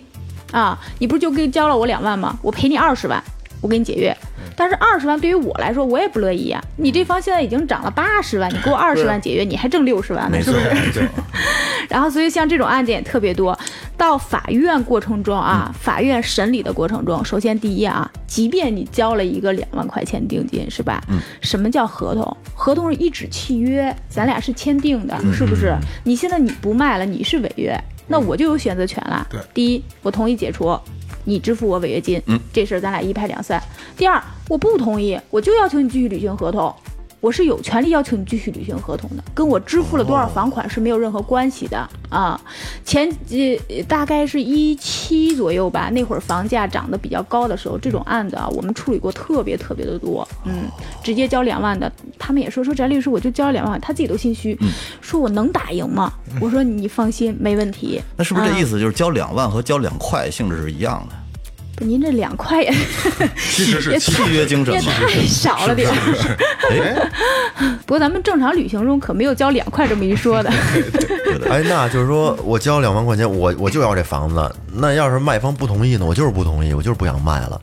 [0.56, 2.40] 啊，你不是就给交了我两万吗？
[2.42, 3.22] 我赔你二十万，
[3.60, 4.16] 我给你解约。
[4.56, 11.06] 但是二十万对于我来说，我也不乐意呀、你这房现在已经涨了八十万，你给我二十万解约，你还挣六十万呢，是不是？
[11.90, 13.58] 然后，所以像这种案件也特别多。
[13.98, 21.02] 到法院过程中啊，法院审理的过程中，首先第一啊，即便你交了一个两万块钱定金，是吧？
[21.10, 21.20] 嗯。
[21.42, 22.38] 什么叫合同？
[22.54, 25.76] 合同是一纸契约，咱俩是签订的，是不是？
[26.04, 29.26] 你现在你不卖了，你是违约，那我就有选择权了。
[29.30, 30.78] 对第一，我同意解除。
[31.28, 33.60] 你支付我违约金，嗯，这事儿咱俩一拍两散。
[33.98, 36.72] 第二，我不同意，我就要求你继续履行合同，
[37.26, 41.76] 我是有权利要求你继续履行合同的，跟我支付了多少房款是没有任何关系的
[42.08, 42.40] 啊。
[42.84, 50.28] 前呃大概是一七左右吧，那会儿房价涨得比较高的时候，这种案子啊，我们处理过特别特别的多。
[50.44, 50.70] 嗯，
[51.04, 54.56] 直接交两万的，他们也说说翟律师我就交了两万，他自己都心虚，
[55.02, 56.14] 说我能打赢吗？
[56.40, 58.00] 我说你放心，没问题。
[58.16, 58.76] 那是不是这意思？
[58.76, 61.16] 思就是交两万和交两块性质是一样的？
[61.76, 62.74] 不您这两块也
[63.38, 64.92] 其实是契约精神也嘛。
[64.94, 66.38] 太少了点儿。
[66.72, 67.12] 哎，
[67.86, 70.50] 不过咱们正常旅行中可没有交两块这么一说的。
[71.50, 74.56] 哎，那就是说我交两万块钱，我我就要这房子。
[74.74, 76.06] 那要是卖方不同意呢？
[76.06, 77.60] 我就是不同意，我就是不想卖了。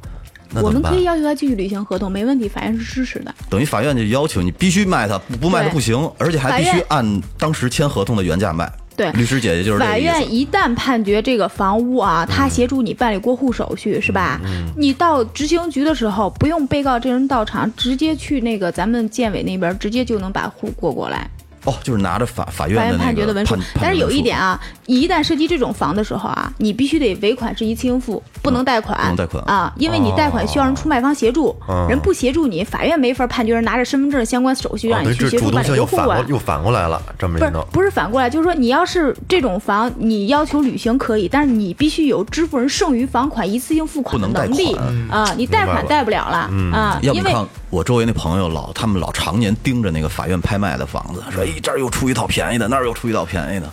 [0.54, 1.04] 我们可以？
[1.04, 3.34] 要求他继续履行合同，没问题，法院是支持的。
[3.48, 8.70] 等于法院就要求你必须卖他，不不卖他不行，而且还必须按当时签合同的原价卖。
[8.96, 9.98] 对律师姐姐就是法。
[9.98, 14.40] 院一旦判决这个房屋啊，他协助你办理过户手续，是吧？
[14.76, 21.28] 你到执行局的时候，不用被告这人到场，直接去那个咱们建委那边，直接就能把户过过来。
[21.64, 36.72] 哦，就是拿着法法院法院的那个判决的文书，但是有一点啊，一旦涉及这种房的时候啊，你必须得尾款是一次性付，不能贷款，不能贷款啊，因为你贷款需要人出卖方协助，哦人不协助你，法院没法判决人拿着身份证相关手续让你去协助办理过户啊又反过。
[36.72, 47.34] 来了，这么不是一弄，不是反过来，就是说你要是这种房，你要求履行可以，但是你必须有支付人剩余房款一次性付款的能力款啊，你贷款贷不了了啊，因为
[47.72, 53.72] 我周围那朋友老，他们老常年盯着那个法院拍卖的房子，说哎这儿又出一套便宜的，那儿又出一套便宜的。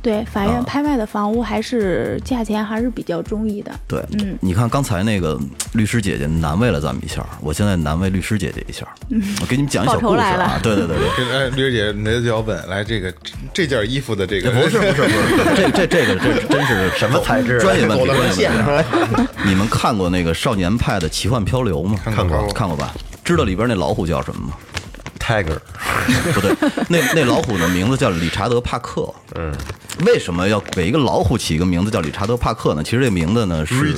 [0.00, 3.72] 对法啊院拍卖的房屋还是价钱还是比较中意的。
[3.88, 5.36] 对，嗯你看刚才那个
[5.72, 8.86] 律师姐姐难为了咱们一下，我现在难为律师姐姐一下，
[9.40, 10.60] 我给你们讲一小报仇故事来了啊。
[10.62, 11.36] 对对对对。
[11.36, 15.10] 哎，律 师姐，你就要问来这个这这件衣服的这个不是不是不是，
[15.56, 19.28] 这这这个这真是什么材质专业问题，专业问题。
[19.44, 21.98] 你们看过那个少年派的奇幻漂流吗？
[22.04, 22.94] 看过看过吧？
[23.24, 24.54] 知道里边那老虎叫什么吗
[25.18, 25.58] ？Tiger，
[26.34, 26.54] 不对，
[26.88, 29.08] 那那老虎的名字叫理查德·帕克。
[29.34, 29.50] 嗯，
[30.04, 32.84] 为什么要给一个老虎起一个名字叫理查德·帕克呢？
[32.84, 33.96] 其实这名字呢是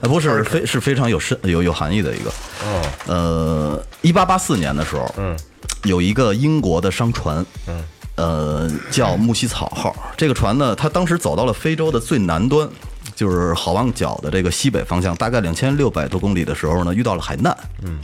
[0.00, 2.30] 呃，不是非是非常有深有有含义的一个。
[2.64, 5.36] 哦，呃，一八八四年的时候，嗯，
[5.82, 7.82] 有一个英国的商船，嗯，
[8.14, 9.92] 呃，叫木西草号。
[10.16, 12.68] 这个船呢，它当时走到了非洲的最南端，
[13.16, 17.98] 就是好望角的这个西北方向，大概两千六百多公里的时候呢，遇到了海难，嗯，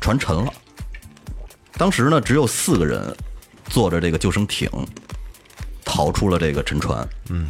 [0.00, 0.52] 船沉了。
[1.76, 3.14] 当时呢，只有四个人
[3.68, 4.68] 坐着这个救生艇
[5.84, 7.46] 逃出了这个沉船，嗯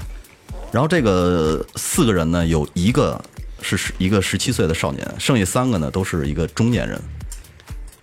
[0.71, 3.19] 然后这个四个人呢，有一个
[3.63, 7.01] 是十一个十七岁的少年，剩下三个呢都是一个中年人。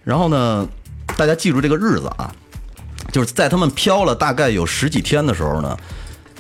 [0.03, 0.67] 然后呢，
[1.15, 2.33] 大家记住这个日子啊，
[3.11, 5.77] 就是在他们漂了大概有十几天的时候呢，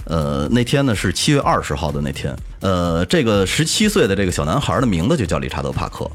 [0.05, 6.09] 呃，那天呢是七月二十号的那天，呃，这个十七岁的这个小男孩的名字就叫理查德·帕克。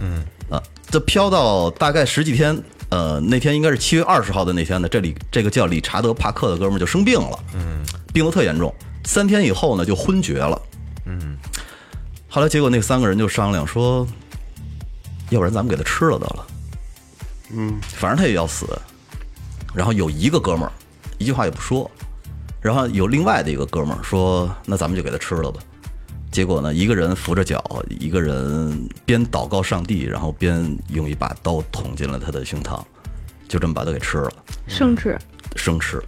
[0.00, 2.58] 嗯，啊，这飘到大概十几天，
[2.90, 10.60] 呃，那天应该是七月二十号的那天呢，这里这个叫理查德·帕克的哥们儿就生病了，嗯，病得特严重，三天以后呢就昏厥了。
[11.06, 11.36] 嗯，
[12.28, 14.06] 后来结果那三个人就商量说，
[15.30, 16.46] 要不然咱们给他吃了得了。
[17.50, 18.66] 嗯，反正他也要死。
[19.74, 20.72] 然后有一个哥们儿
[21.18, 21.90] 一句话也不说，
[22.60, 25.60] 然后有另外的一个哥们儿说：“那咱们就给他吃了吧。”
[26.38, 27.60] 结果呢，一个人扶着脚，
[27.98, 32.80] 一个人边祷告上帝，然后边用一把刀捅进了他的胸膛，
[33.48, 34.32] 就这么把他给吃了，
[34.68, 35.18] 生吃，
[35.56, 36.00] 生吃。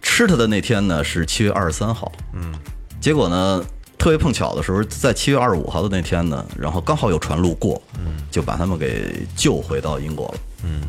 [0.00, 2.54] 吃他的那天呢是七月二十三号，嗯，
[3.02, 3.62] 结果呢
[3.98, 10.34] 特别碰巧的时候，在七月二十五号的那天呢，然后刚好有船路过，嗯，就把他们给救回到英国了，
[10.64, 10.80] 嗯。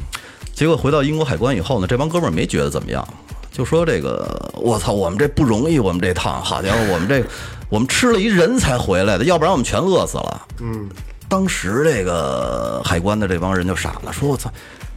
[0.54, 3.06] 结果回到英国海关以后呢，这帮哥们儿没觉得怎么样，
[3.52, 7.22] 就说这个我操，我们这不容易，我们这趟好家伙，我们这
[7.70, 10.48] 我们吃了一人才回来的，要不然我们全饿死了。
[10.62, 10.90] 嗯，
[11.28, 14.52] 当时这个海关的这帮人就傻了，说我操，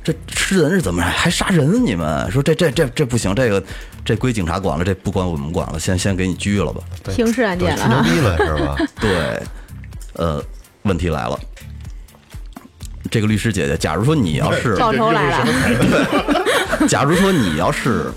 [0.04, 1.84] 这吃人是怎么还杀人？
[1.84, 3.62] 你们说这这这这不行，这个
[4.04, 6.80] 这归警察管了，这不管我们管了，先先给你拘了吧。
[7.10, 8.02] 刑事案件了吹牛。
[8.14, 8.76] 逼了是吧？
[9.00, 9.42] 对，
[10.14, 10.42] 呃，
[10.82, 11.38] 问题来了，
[13.10, 18.12] 这个律师姐姐，假如说你要是报仇来了， 假如说你要是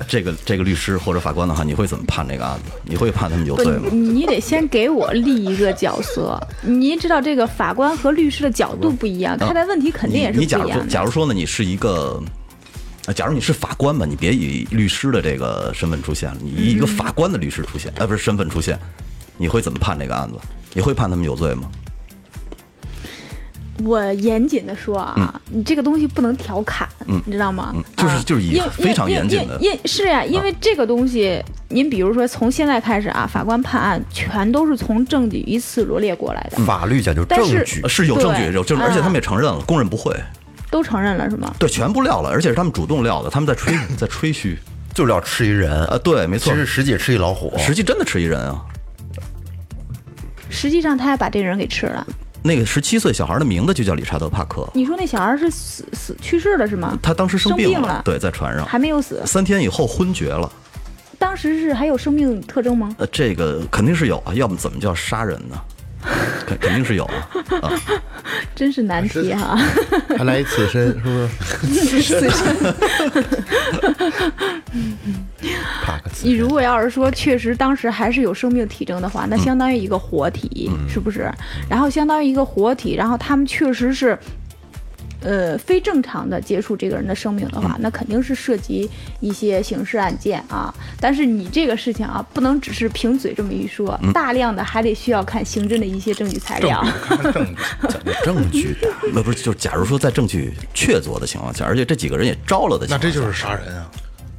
[0.08, 2.72] 这个这个律师或者法官的话，你会怎么判这个案子？
[2.84, 6.40] 你会判他们有罪吗？，你得先给我立一个角色。
[6.62, 10.86] 你知道这个法官和律师的角度不一样，看待问题肯定也是不一样的。
[10.86, 12.22] 假如说呢，你是一个，
[13.06, 18.78] 啊假如你是法官吧，你别以律师的这个身份出现了，你以一个法官的律师出现，呃，不是身份出现，
[19.36, 20.34] 你会怎么判这个案子？
[20.74, 21.70] 你会判他们有罪吗？
[23.84, 26.88] 我严谨的说啊，你这个东西不能调侃，
[27.26, 27.72] 你知道吗？
[27.74, 29.54] 嗯就是啊就是以因非常因严谨的。
[29.54, 37.80] 啊因因是呀，因为这个东西，您比如说从现在开始啊，法官判案全都是从证据依次罗列过来的，法律讲究证据。
[37.82, 40.14] 呃，是有证据，对有证据，而且他们也承认了，供认不讳，
[40.70, 41.54] 都承认了是吗？
[41.58, 44.58] 对，全部撂了，而且是他们主动撂的，他们在吹 在吹嘘，
[44.94, 46.52] 就是要吃一人，啊，对，没错。
[46.52, 47.52] 其，实实际吃一老虎。
[47.58, 48.60] 实际真的吃一人啊。
[50.50, 52.06] 实际上他还把这个人给吃了。
[52.44, 56.98] 那个十七岁小孩的名字就叫理查德·帕克，你说那小孩是死死去世了是吗？
[57.00, 60.50] 他当时生病了对，在船上，还没有死，三天以后昏厥了。
[61.18, 62.94] 当时是还有生命特征吗？
[62.98, 65.56] 呃，这个肯定是有啊，要么怎么叫杀人呢？
[66.46, 67.72] 肯肯定是有啊。
[68.54, 69.56] 真是难题哈。
[70.16, 71.28] 还 来一刺身，是不
[72.00, 72.30] 是？
[76.22, 81.30] 你如果要是说确实当时还是有生命体征的话，那相当于一个活体，是不是？
[81.68, 84.18] 然后相当于一个活体，然后他们确实是。
[85.22, 88.88] 呃，非正常的接触这个人的生命的话，那肯定是涉及
[89.20, 90.74] 一些刑事案件啊。
[91.00, 96.84] 但是你这个事情啊，不能只是凭嘴这么一说，大量的还得需要看刑侦的一些证据材料。
[97.32, 97.56] 证据，
[98.24, 103.90] 证据的，那不是，就是假如说在证据确凿的情况下，而且这几个人也招了的情况下，那这就是杀人啊！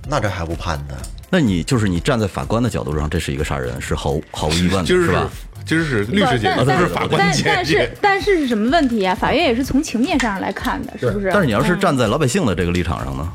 [0.08, 0.96] 那这还不判呢？
[1.30, 5.30] 那你就是你站在法官的角度上，这是一个杀人，是毫毫无疑问的，是吧？
[5.66, 7.92] 今儿是律师姐不是法官但姐姐但是。
[8.02, 9.16] 但是是什么问题啊？
[9.16, 11.30] 法院也是从情面上来看的，是不是？
[11.32, 13.28] 但是你要是嗯站在老百姓的这个立场上呢？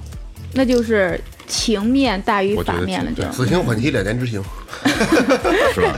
[0.54, 4.42] 那就是情面大于法面了，就对死刑缓期两年执行，
[5.74, 5.94] 是吧？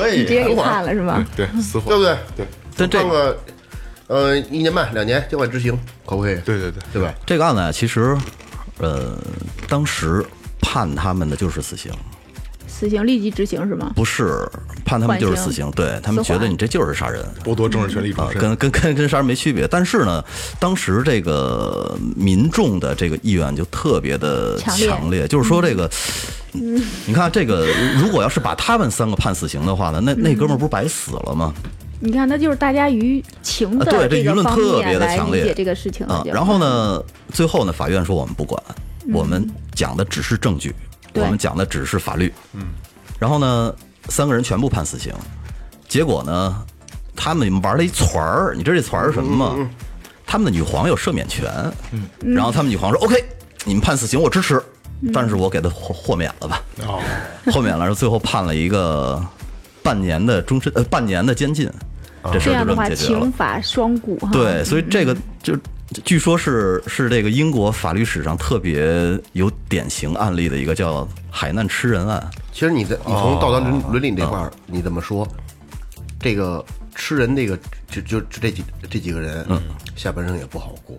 [0.00, 1.24] 可以，直接给判了是吧？
[1.36, 2.16] 对，死缓，对不对？
[2.36, 3.38] 对，但这判个
[4.06, 6.34] 呃一年半两年交管执行，可不可以？
[6.44, 7.12] 对对对，对吧？
[7.26, 8.16] 这个案子啊，其实，
[8.78, 9.18] 呃，
[9.68, 10.24] 当时
[10.62, 11.92] 判他们的就是死刑，
[12.80, 13.92] 死刑立即执行是吗？
[13.94, 14.48] 不是
[14.86, 17.22] 判他们就是死刑，对他们觉得你这就是杀人。
[17.44, 18.40] 剥夺政治权利终啊，身。
[18.40, 20.24] 跟跟跟跟杀人没区别，但是呢，
[20.58, 25.90] 当时这个民众的这个意愿就特别的强烈强烈，就是说这个，
[27.04, 27.66] 你看这个，
[28.00, 31.52] 如果要是把他们三个判死刑的话呢，那那哥们儿不是白死了吗？
[32.00, 38.58] 你看，那就是大家于情啊对的这舆论个方特别面的强烈来理解这个事情。，啊然后呢，最后呢，法院说我们不管，
[39.12, 42.32] 我们讲的只是证据，对我们讲的只是法律。
[42.52, 42.68] 嗯，
[43.18, 43.74] 然后呢，
[44.08, 45.12] 三个人全部判死刑，
[45.88, 46.64] 结果呢，
[47.16, 49.70] 他们玩了一团儿，你知道这团儿是什么吗？
[50.26, 51.50] 他们的女皇有赦免权，
[51.90, 53.24] 嗯，然后他们女皇说 OK，
[53.64, 54.62] 你们判死刑我支持，
[55.12, 57.02] 但是我给他豁豁免了吧，哦，
[57.46, 59.20] 豁免了，然后最后判了一个
[59.82, 61.68] 半年的终身呃半年的监禁，
[62.32, 63.32] 这事儿就这样的话，这么解决了刑。
[63.32, 64.28] 法双股哈。
[64.32, 65.58] 对，所以这个就
[66.04, 72.30] 据说是是这个英国法律史上特别有典型案例的一个叫海难吃人案。
[72.52, 75.26] 其实你在你从道德伦伦理这块儿，你怎么说，
[76.20, 76.64] 这个
[76.94, 79.60] 吃人这个就就就这几这几个人，嗯
[79.96, 80.96] 下半生也不好过。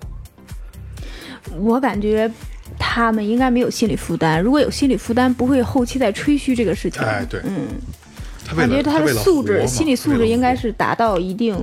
[1.58, 2.30] 我感觉
[2.78, 4.42] 他们应该没有心理负担。
[4.42, 7.02] 如果有心理负担，不会后期再吹嘘这个事情。
[7.02, 7.68] 哎，对，嗯，
[8.56, 11.56] 感觉他的素质、心理素质应该是达到一定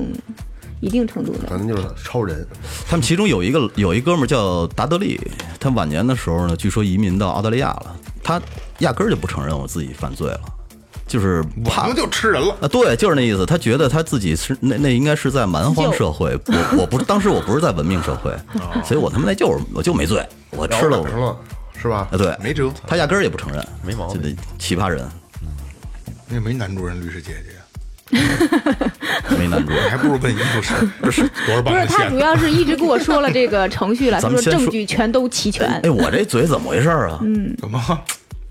[0.80, 1.48] 一定程度的。
[1.48, 2.46] 反正就是超人，
[2.88, 5.20] 他们其中有一个有一哥们儿叫达德利，
[5.58, 8.40] 他晚年的时候呢，据说移民到澳大利亚了，他
[8.78, 10.40] 压根儿就不承认我自己犯罪了，
[11.06, 12.54] 就是怕我们就吃人了。
[12.60, 13.44] 啊，对，就是那意思。
[13.44, 18.32] 他觉得他自己是那那应该是在蛮荒社会， 我我不是当时我不是在文明社会，
[18.84, 21.00] 所以我他妈那就是我就没罪，我吃了。
[21.00, 21.36] 我成了
[21.80, 22.08] 是吧？
[22.10, 22.16] 啊，？
[22.16, 22.70] 对，没辙。
[22.86, 24.20] 他压根儿也不承认，没毛病。
[24.20, 25.08] 这得奇葩人，
[26.28, 28.18] 那没男主人律师姐姐。
[28.18, 28.22] 呀，
[29.38, 29.72] 没难度。
[29.90, 32.18] 还不如问衣服是这是多少不是，他主？
[32.18, 35.90] 要是一直跟我说了这个程序了，他说咱们证据全都齐全哎，。
[35.90, 37.18] 我这嘴怎么回事啊？
[37.22, 37.54] 嗯？
[37.58, 37.80] 怎么？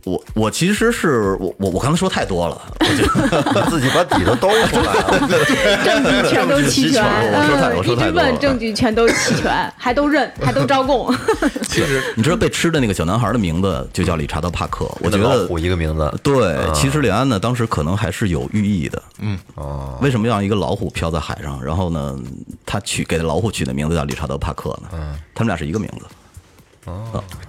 [0.07, 5.19] 我我其实是我我我刚才说太多了，我 自己把底都兜出来了。
[5.83, 11.13] 证据全都齐全，我说太我嗯，一直说太多了问证据全都齐全，还都认，还都招供。
[11.67, 19.03] 其实你知道被吃的那个小男孩的名字就叫理查德·帕克，我觉得虎一个名字，对，其实李安呢，当时可能还是有寓意的。
[19.19, 21.61] 嗯，哦，为什么让一个老虎飘在海上？
[21.63, 22.17] 然后呢，
[22.65, 24.89] 他取给老虎取的名字叫理查德·帕克呢？
[24.93, 26.05] 嗯，他们俩是一个名字，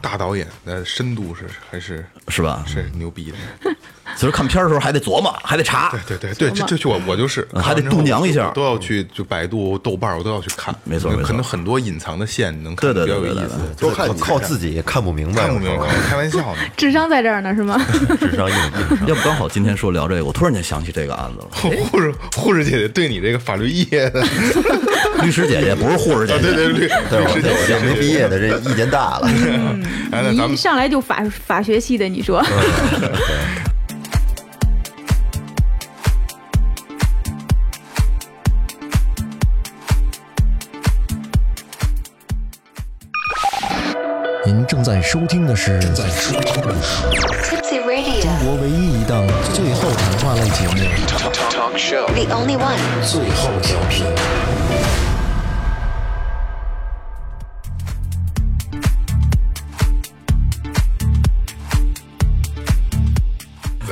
[0.00, 2.64] 大导演的深度是还是是吧？
[2.66, 3.36] 是牛逼的。
[4.16, 5.90] 所以看片儿的时候还得琢磨，还得查。
[6.06, 10.74] 对对对，这这就我我就是嗯还得度娘一下都要去就百度、豆瓣儿我都要去看。
[10.84, 13.56] 没错没错可能很多隐藏的线能看，对对比较有意对对对思。
[13.78, 16.58] 都看靠自己看不明白，看不明白，开玩笑呢。
[16.76, 17.80] 智商在这儿呢，是吗？
[18.20, 19.08] 智商硬硬上。
[19.08, 21.48] 要不刚好今天说聊这个，我突然间想起这个案子了。
[21.50, 24.20] 护士护士姐姐对你这个法律业的，
[25.22, 29.28] 律师姐姐不是护士姐姐，对对律对，律我这师姐姐我这没毕业的，这意见大了。
[30.32, 32.44] 你一上来就法法学系的，你说？
[44.48, 47.04] 您正在收听的是正在收听的是
[47.44, 49.22] Tipsy Radio, 中国唯一一档
[49.52, 50.72] 最后谈话类节目
[52.14, 54.06] the only one.《最后调频》。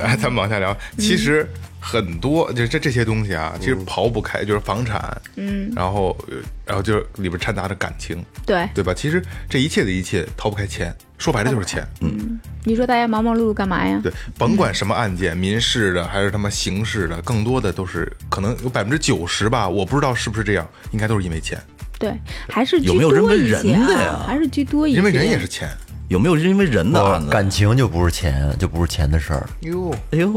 [0.02, 0.74] 哎，咱们往下聊。
[0.96, 1.46] 其实
[1.88, 8.92] 很多就这这些东西啊，其实刨不开，就是房产，嗯，然后呃然后就是里边掺杂着感情，对，对吧？
[8.92, 11.86] 其实这一切的一切逃不开钱，说白了就是钱。
[12.00, 14.00] 嗯，你说大家忙忙碌碌干嘛呀？
[14.02, 21.56] 对，甭管什么案件，民事的还是他妈刑事的，更多的都是可能有百分之九十吧，我不知道是不是这样，应该都是因为钱，
[22.00, 22.12] 对，
[22.48, 25.70] 还是居有没有人跟些啊人的呀还是居多一些，因为人也是钱。
[26.08, 27.28] 有没有因为人的案子？
[27.28, 29.46] 感情就不是钱，就不是钱的事儿。
[29.60, 30.32] 哟，哎呦，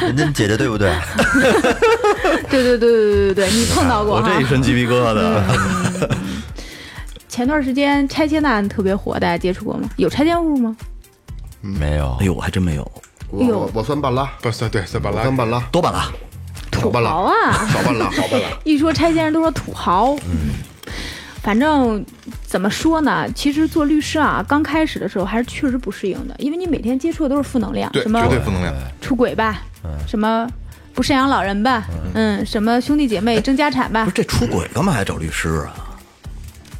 [0.00, 0.92] 人家姐姐对不对？
[2.50, 4.44] 对对对对对对对，你碰到过哈我这一？
[4.44, 6.08] 身鸡皮疙瘩。
[7.28, 9.88] 前段时间拆迁的案特别火，大家接触过吗？
[9.96, 10.76] 有拆迁户吗？
[11.60, 12.92] 没有哎，呦，我还真没有，
[13.30, 16.10] 我我我算半拉，不算对，算半拉我算半拉，多半拉。
[16.72, 17.68] 土少半拉，豪啊！
[17.72, 18.48] 少半拉，少半拉。
[18.64, 20.54] 一说拆迁人都说土豪，嗯，
[21.42, 22.04] 反正
[22.44, 23.26] 怎么说呢？
[23.34, 28.74] 其实做律师啊，刚开始的时候还是确实不适应的，因为你每天接触的都是负能量，对，什么绝对负能量。
[29.00, 29.62] 出轨吧，
[30.06, 30.46] 什么
[30.92, 31.84] 不赡养老人吧，
[32.14, 35.74] 嗯，什么兄弟姐妹争家产吧不是，这出轨干嘛还找律师啊？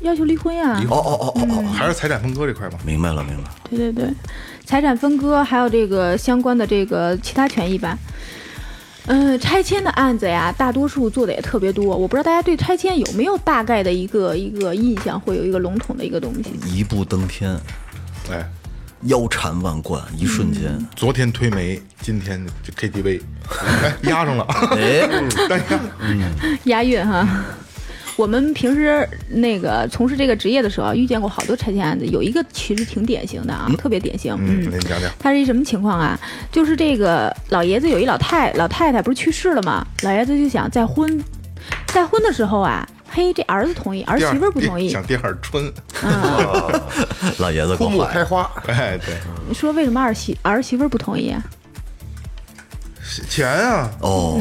[0.02, 3.50] 要求离婚呀，哦哦哦哦哦，还是财产分割这块吧，明白了明白了。
[3.68, 4.14] 对对对，
[4.64, 7.98] 财产分割还有这个相关的这个其他权益吧。
[9.12, 11.96] 嗯，拆迁的案子呀，大多数做的也特别多。
[11.96, 16.52] 我不知道大家对拆迁有没有大概的一个一个印象，会有一个笼统的一个东西。
[16.72, 17.58] 一步登天，
[18.30, 18.48] 哎，
[19.02, 20.78] 腰缠万贯，一瞬间。
[20.94, 23.20] 昨天推煤，今天就 KTV，
[23.82, 24.44] 哎，压上了，
[24.78, 25.08] 哎，
[25.50, 25.80] 大家
[26.66, 27.26] 押韵哈。
[28.20, 34.34] 我们平时那个从事这个职业的时候啊，遇见过好多拆迁案子，有一个其实挺典型的啊，特别典型。
[34.38, 36.20] 嗯，嗯给，你讲讲，他是一什么情况啊？
[36.52, 39.86] 就是这个老爷子有一老太老太太不是去世了吗？
[40.02, 41.18] 老爷子就想再婚，
[41.86, 44.90] 再婚的时候啊，嘿，这儿子同意，儿媳妇儿不同意。
[44.90, 45.72] 想第二春，
[47.40, 49.14] 老爷子够枯木开花，哎，对，
[49.48, 51.42] 你说为什么儿媳儿媳妇儿不同意啊？
[53.20, 54.40] 是钱啊，哦，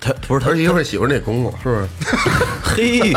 [0.00, 1.88] 他不是他儿媳妇儿喜欢那公公，是不是？
[2.62, 3.12] 嘿，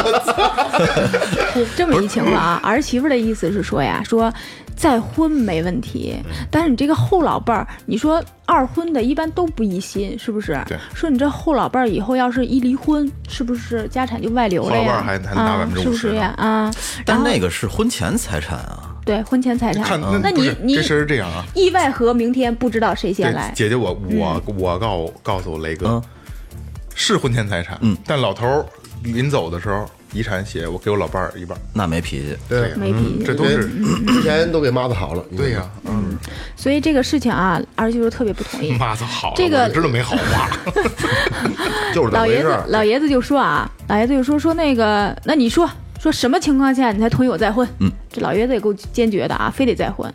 [1.75, 4.31] 这么一情况啊，儿媳妇儿的意思是说呀，说
[4.75, 6.15] 再婚没问题，
[6.51, 10.59] 但是你这个后老伴儿，你说二婚的一般都不一心，是不是？
[10.67, 14.81] 对说你这后老伴儿以后要是一离婚，是不是家产就外流了呀？
[14.81, 16.33] 后老伴儿还还拿啊，50%是不是呀？
[16.37, 16.71] 啊，
[17.05, 18.93] 但那个是婚前财产啊。
[19.07, 26.03] 对婚前财产看，那你你这事是这样啊，意外和明天不知道谁先来，，姐姐我我我告告诉我雷哥嗯，
[26.93, 28.63] 是婚前财产，嗯但老头
[29.03, 31.57] 临走的时候遗产写我给我老伴儿一半。
[31.73, 32.35] 那没脾气。
[32.49, 33.23] 对，没脾气。
[33.25, 33.69] 这都是
[34.07, 35.23] 之前都给妈子好了。
[35.35, 36.17] 对呀，嗯，
[36.55, 38.71] 所以这个事情啊，儿媳妇特别不同意。
[38.79, 40.49] 妈子好了，这个我知道没好话。
[42.11, 42.63] 老爷子回事。
[42.69, 47.67] 老爷子就说啊，老爷子就说说那个，那你说说什么情况下你才同意我再婚？
[47.79, 50.11] 嗯，这老爷子也够坚决的啊，非得再婚。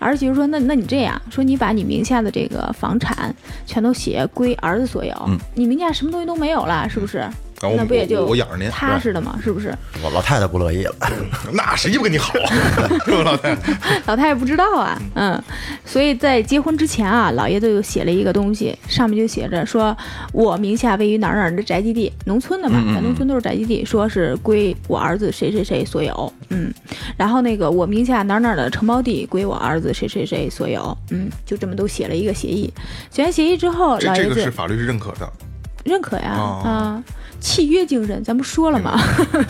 [0.00, 3.32] 儿媳妇说，那那你这样说，你把你名下的这个房产
[3.64, 5.14] 全都写归儿子所有，
[5.54, 7.24] 你名下什么东西都没有了，是不是？
[7.60, 9.74] 然后那不也就我我养着您踏实的嘛，是不是？
[10.02, 10.94] 我老太太不乐意了，
[11.52, 12.50] 那谁不跟你好啊？
[13.04, 13.72] 是吧，老太太？
[14.06, 15.42] 老太太不知道啊，嗯，
[15.84, 19.96] 所以在结婚之前啊，老爷子就写了一个东西，上面就写着说，
[20.32, 26.72] 我名下位于哪儿哪儿的宅基地，农村的嘛，咱农村都是宅基地，说是归我儿子谁谁谁所有，嗯，
[27.16, 32.72] 然后那个我名下哪儿哪儿的承包地归我儿子谁谁谁所有，嗯，就这么都写了一个协议，
[33.10, 35.30] 写完协议之后，这老爷子这个是法律是认可的。
[35.84, 37.04] 认可呀，哦啊，
[37.44, 38.98] 契约精神，咱不说了吗？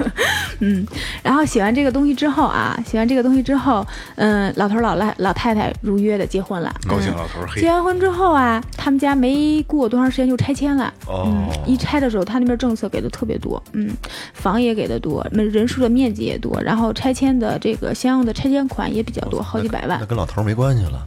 [0.59, 0.85] 嗯，
[1.23, 3.87] 然后写完这个东西之后啊，写完这个东西之后，
[4.17, 10.93] 嗯，老头儿老赖老太太如约的结婚了，高兴嗯老头结，完婚之后啊，他们家没过多长时间就拆迁了。
[11.07, 13.89] 哦嗯，一拆的时候，他那边政策给的特别多，嗯，
[14.33, 20.07] 房也给的多，那人数的面积也多，然后拆迁的这个相应的拆迁款也比较多，好几百万那。
[20.07, 21.07] 跟老头儿没关系了。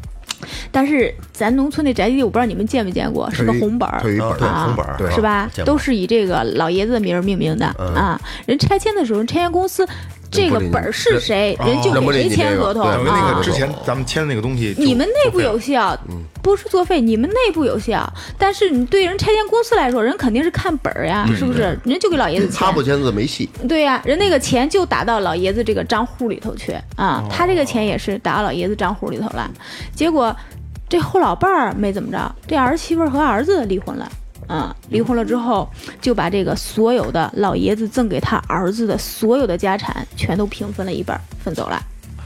[0.71, 3.99] 但是咱农村那宅基地，我不知道你们见没见过，是个红本儿，
[4.45, 5.49] 啊，红本儿是吧？
[5.65, 8.19] 都是以这个老爷子的名儿命名的、啊。
[8.45, 9.87] 人拆迁的时候，拆迁公司
[10.29, 13.51] 这个本儿是谁，人就给谁签合同对等于那啊个之。
[13.51, 15.97] 前咱们签的那个东西，你们内部有效，
[16.41, 18.07] 不是作废，你们内部有效，
[18.37, 21.77] 但是你对人拆迁公司来说，人肯定是看本儿呀，是不是？
[21.83, 23.49] 人就给老爷子签他，不签字没戏。
[23.67, 29.49] 对呀、人那个钱就打到老爷子这个账户里头去啊，他这个钱也是打到老爷子账户里头了。
[29.95, 30.35] 结果
[30.89, 34.09] 这后老伴儿没怎么着，这儿媳妇儿和儿子离婚了。
[34.47, 35.69] 啊，离婚了之后，
[36.01, 41.81] 就把这个所有的老爷子赠给他儿子的所有的家产，全都平分了一半儿，分走了。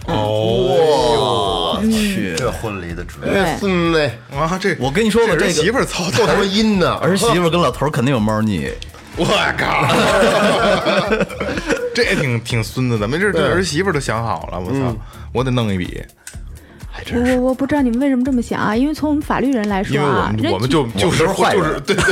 [0.08, 6.92] 哦，我去，这婚离的值，对，孙子，啊，这我跟你说吧这媳妇儿操多他妈阴的！
[6.96, 8.68] 儿媳妇跟老头儿肯定有猫腻。
[9.18, 9.26] 我
[9.58, 9.88] 靠，
[11.94, 14.96] 这也挺挺孙子的，没事，这儿媳妇都想好了，我操，
[15.34, 16.02] 我得弄一笔，
[17.14, 18.76] 我我我不知道你们为什么这么想啊？
[18.76, 22.04] 因为从我们法律人来说因为我啊，我们就就是坏人就是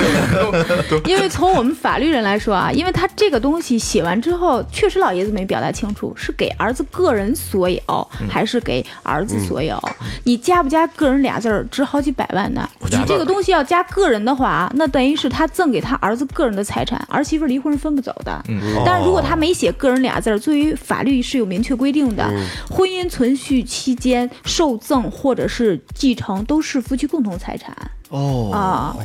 [0.90, 7.82] 对对 因为从我们法律人来说啊，因为他这个东西写完之后，确实老爷子没表达清楚是给儿子个人所有，
[8.30, 9.80] 还是给儿子所有。
[10.24, 12.68] 你加不加“个人”俩字儿，值好几百万呢。
[12.82, 18.42] 你这个东西要加“个人”的话，那等于是他赠给他儿子个人的财产，儿媳妇离婚是分不走的。
[18.86, 22.24] 但是如果他没写“个人”俩字儿，对于法律是有明确规定的，
[22.70, 27.76] 婚姻存续期间受赠或者是继承都是夫妻共同财产。
[28.10, 28.96] 哦，啊，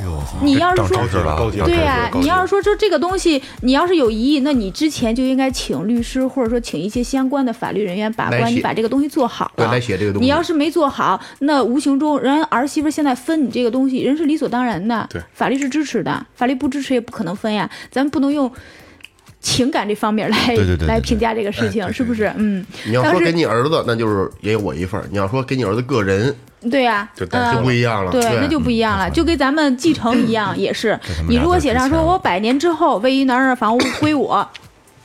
[0.41, 0.97] 你要是说
[1.63, 9.51] 对呀、你要是说就这个东西，你要是有疑义，那你之前就应该请律师，或者说请一些相关的法律人员把关，你把这个东西做好。
[9.57, 15.05] 来写这个东西你要是没做好，那无形中人儿媳妇现在分你这个东西，人是理所当然的。
[15.11, 17.69] 对法律是支持的，法律不支持也不可能分呀。
[17.91, 18.51] 咱们不能用。
[19.45, 22.33] 情感这方面来对对对对来评价这个事情，哎是不是？
[22.35, 26.35] 嗯，你要说给你儿子，那就是也有我一份儿；你要说给你儿子个人，
[26.71, 27.27] 对呀、就
[27.61, 28.11] 不一样了。
[28.11, 30.99] 对，那就不一样了，就跟咱们继承一样，也是。
[31.29, 34.45] 你如果写上说我百年之后位于哪儿哪儿房屋归我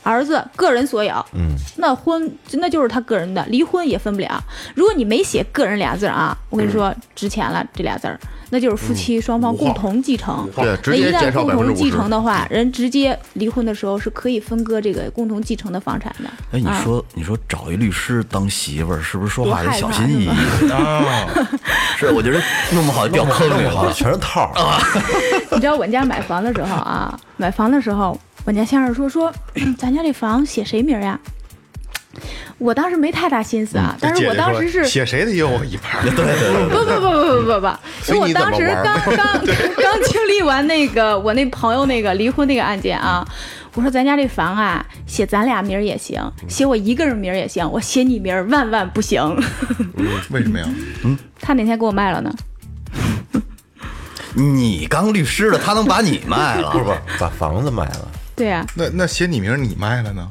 [0.03, 4.43] 儿子个人所有，嗯，那婚那就是他个人的，离婚也分不了。
[4.75, 8.19] 如果你没写“个人”俩字啊，我跟你说值钱了这俩字儿，
[8.51, 10.49] 那就是夫妻双方共同继承。
[10.55, 12.11] 对，那直接一旦共同继承。
[12.11, 16.29] 的话，人直接离婚的时候是可以分割这个共同继承的房产的。
[16.53, 20.67] 哎，你啊说你说找一律师当媳妇儿，是不是说话得小心翼翼是？
[20.73, 21.27] 啊，
[21.97, 22.43] 是，我觉得
[22.73, 23.93] 弄不好就掉坑里好了。
[23.93, 24.81] 全是套儿。
[25.53, 29.33] 你知道我们家买房的时候啊，买房的时候，我家先生说说，
[29.79, 31.19] 咱家这房写谁名儿呀？
[32.59, 43.27] 我当时没太大心思啊但是我当时是写谁的也有我一半 对不不不不不不不我当时刚刚刚经历完那个我那朋友那个离婚那个案件啊
[43.75, 49.23] 我说咱家这房啊写咱俩名儿也行写我一个人名儿也行我写你名儿万万不行
[50.31, 50.67] 为什么呀
[51.05, 52.33] 嗯他哪天给我卖了呢
[54.35, 60.29] 你当律师了他能把你卖了不是不是把房子卖了对呀那那写你名你卖了呢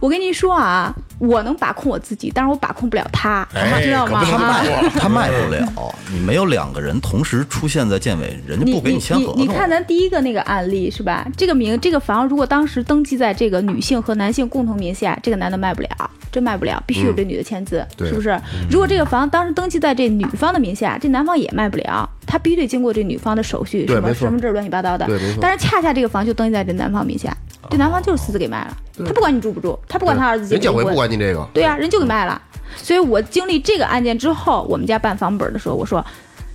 [0.00, 4.22] 我跟您说啊，我能把控我自己，但是我把控不了他，哎知道吗？
[4.24, 9.42] 可不啊卖他卖不了，你没有两个人同时出现在建委，人家不给你签合同。
[9.42, 11.26] 你看咱第一个那个案例是吧？
[11.36, 15.88] 这个名这个房如果当时登记在这个女性和男性共同名下，这个男的卖不了，
[16.30, 18.40] 真卖不了，必须有这女的签字，对是不是？
[18.70, 25.06] 如果这个房当时登记在这女方的名下，这男方也卖不了，他必须得经过这女方的手续，什么对没错身份证乱七八糟的。
[25.06, 27.36] 对没错但是恰恰这个房就登记在这男方名下，
[27.70, 32.40] 这男方就是私自给卖了，他不管你住不住，他不管他儿子结人教委不不结婚，管你这个，对呀、人就给卖了。
[32.76, 36.04] 所以我经历这个案件之后，我们家办房本的时候，我说，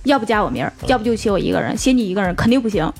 [0.04, 2.90] 要不加我名儿，要不就写我一个人，写你一个人肯定不行，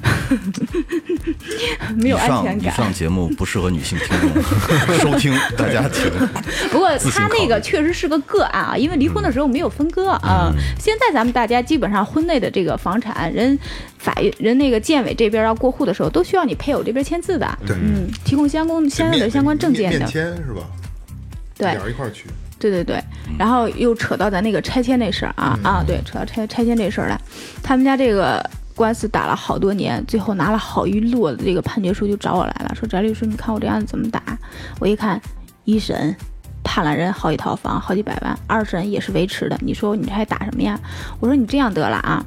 [1.96, 2.72] 没有安全感。
[2.72, 6.10] 以上节目不适合女性听众 收听，大家听。
[6.72, 10.52] 不过他那个确实是个个案啊，因为离婚的时候没有分割啊。
[10.78, 13.58] 现在咱们大家基本上婚内的这个房产，人
[13.98, 20.06] 法院人那个建委这边要过户的时候，都需要你配偶这边签字的，嗯，提供相关相应的相关证件的。
[20.06, 20.62] 签是吧？
[21.56, 21.70] 对。
[21.72, 22.24] 俩人一块儿去。
[22.70, 23.04] 对对对，
[23.38, 27.20] 然后又扯到咱那个拆迁那事儿啊、啊，对，扯到拆拆迁这事儿来，
[27.62, 28.42] 他们家这个
[28.74, 34.22] 官司打了好多年，最后拿了好一摞的这个判决书就找我来了，说翟律师，你看我这案子怎么打？
[34.80, 35.20] 我一看，
[35.64, 36.16] 一审
[36.62, 40.80] 判了人好几套房，好几百万，二审也是维持的，你说你这还打什么呀？
[41.20, 42.24] 我说你这样得了啊，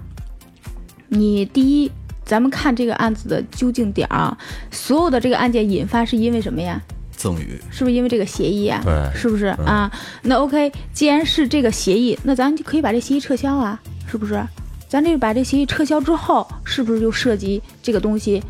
[1.07, 1.91] 你第一。
[2.25, 4.37] 咱们看这个案子的究竟点儿啊，
[4.69, 6.77] 所有的这个案件引发是因为什么呀？
[7.17, 8.79] 赠与是不是因为这个协议啊？
[8.85, 9.91] 对是不是啊？
[10.21, 13.77] 那 OK，既然是这个协议，那咱就可以把这协议撤销啊，
[14.09, 14.41] 是不是？
[14.87, 18.41] 咱这把这协议撤销之后，是不是就涉及这个东西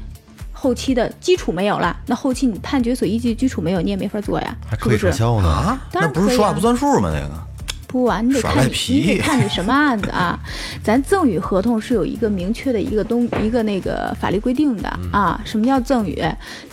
[0.52, 1.98] 后期的基础没有了？
[2.06, 4.98] 那后期你判决所依据基础没有，你也没法做呀，还可以？
[4.98, 5.48] 撤销呢。
[5.48, 7.10] 啊，当然那不是说话不算数吗？
[7.12, 7.48] 那个
[7.88, 10.38] 不啊，你得看你得看你什么案子啊。
[10.84, 15.42] 咱赠与合同是有一个明确的一个东一个那个法律规定的啊。
[15.46, 16.22] 什么叫赠与？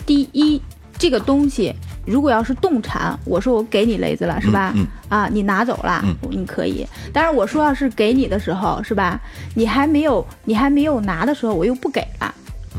[0.05, 0.61] 第一，
[0.97, 1.73] 这个东西
[2.05, 4.71] 如果要是动产，我说我给你雷子了，是吧？
[4.75, 6.85] 嗯啊，你拿走了，嗯你可以。
[7.11, 9.19] 但是我说要是给你的时候，是吧？
[9.53, 12.33] 你还没有你还没有拿的时候，我又不给了，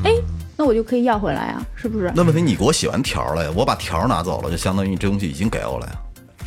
[0.04, 0.12] 哎，
[0.56, 2.10] 那我就可以要回来啊，是不是？
[2.14, 5.92] 那问题你给我写完条了呀，我把条拿走了，就相当于你这东西已经给我了呀。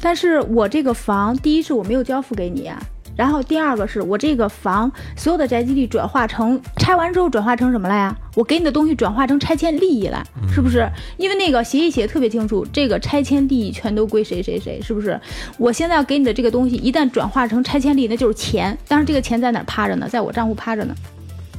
[0.02, 2.82] 但是我这个房，第一是我没有交付给你啊，
[3.20, 8.16] 然后第二个是我这个房所有的宅基地转化成拆完之后转化成什么了呀？
[8.34, 10.90] 我给你的东西转化成拆迁利益了，是不是？
[11.18, 15.20] 因为那个协议写的特别清楚，这个拆迁利益全都归谁谁谁，是不是？
[15.58, 20.08] 我现在要给你的这个东西，一旦转化成拆迁利益，那就是钱，但是这个钱在哪儿趴着呢？
[20.08, 20.96] 在我账户趴着呢。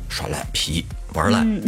[0.09, 0.83] 耍赖皮
[1.15, 1.63] 玩赖，嗯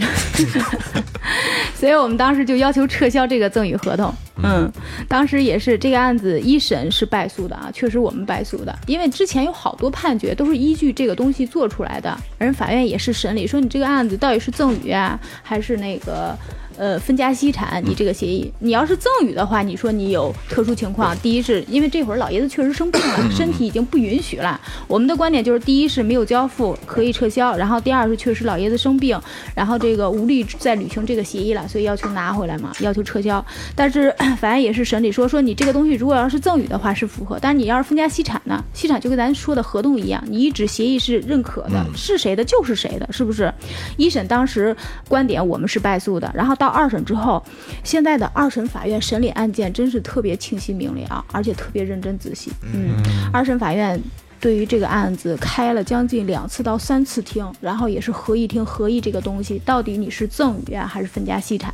[1.74, 4.12] 所以我们当时就要求撤销这个赠与合同。
[4.42, 4.70] 嗯，
[5.08, 16.36] 当时也是这个案子一审是败诉的啊，确实我们败诉的，因为之前有好多判决都是依据这个东西做出来的，人法院也是审理说你这个案子到底是赠与啊，还是那个。
[16.82, 24.60] 呃，分家析产，你这个协议，你要是赠与的话，你说你有特殊情况，第一是因为这会儿老爷子确实生病了，身体已经不允许了。
[24.88, 29.16] 我们的观点就是，第一是没有交付，可以撤销；然后第二是确实老爷子生病，
[29.54, 33.44] 然后这个无力再履行这个协议了，所以要求拿回来嘛，要求撤销。
[33.76, 43.54] 但是 法院也是审理说，说你这个东西如果要是赠与的话是符合，但是你要是分家析产呢，析产就跟咱说的合同一样，你一纸协议是认可的，是谁的就是谁的，是不是？
[43.96, 44.76] 一审当时
[45.06, 47.42] 观点我们是败诉的，然后到二审之后，
[47.84, 52.50] 现在的二审法院审理案件真是特别清晰明了，而且特别认真仔细。
[52.62, 52.96] 嗯，
[53.32, 54.00] 二审法院。
[54.42, 61.72] 对于这个案子开了将近两次到三次庭，然后也是合议庭合议这个东西，到底你是赠与啊还是分家析产？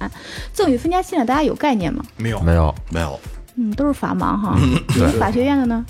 [0.52, 2.04] 赠与分家析产大家有概念吗？
[2.18, 3.18] 没有，没有，没有，
[3.56, 4.54] 嗯，都是法盲哈。
[4.94, 5.82] 你们法学院的呢？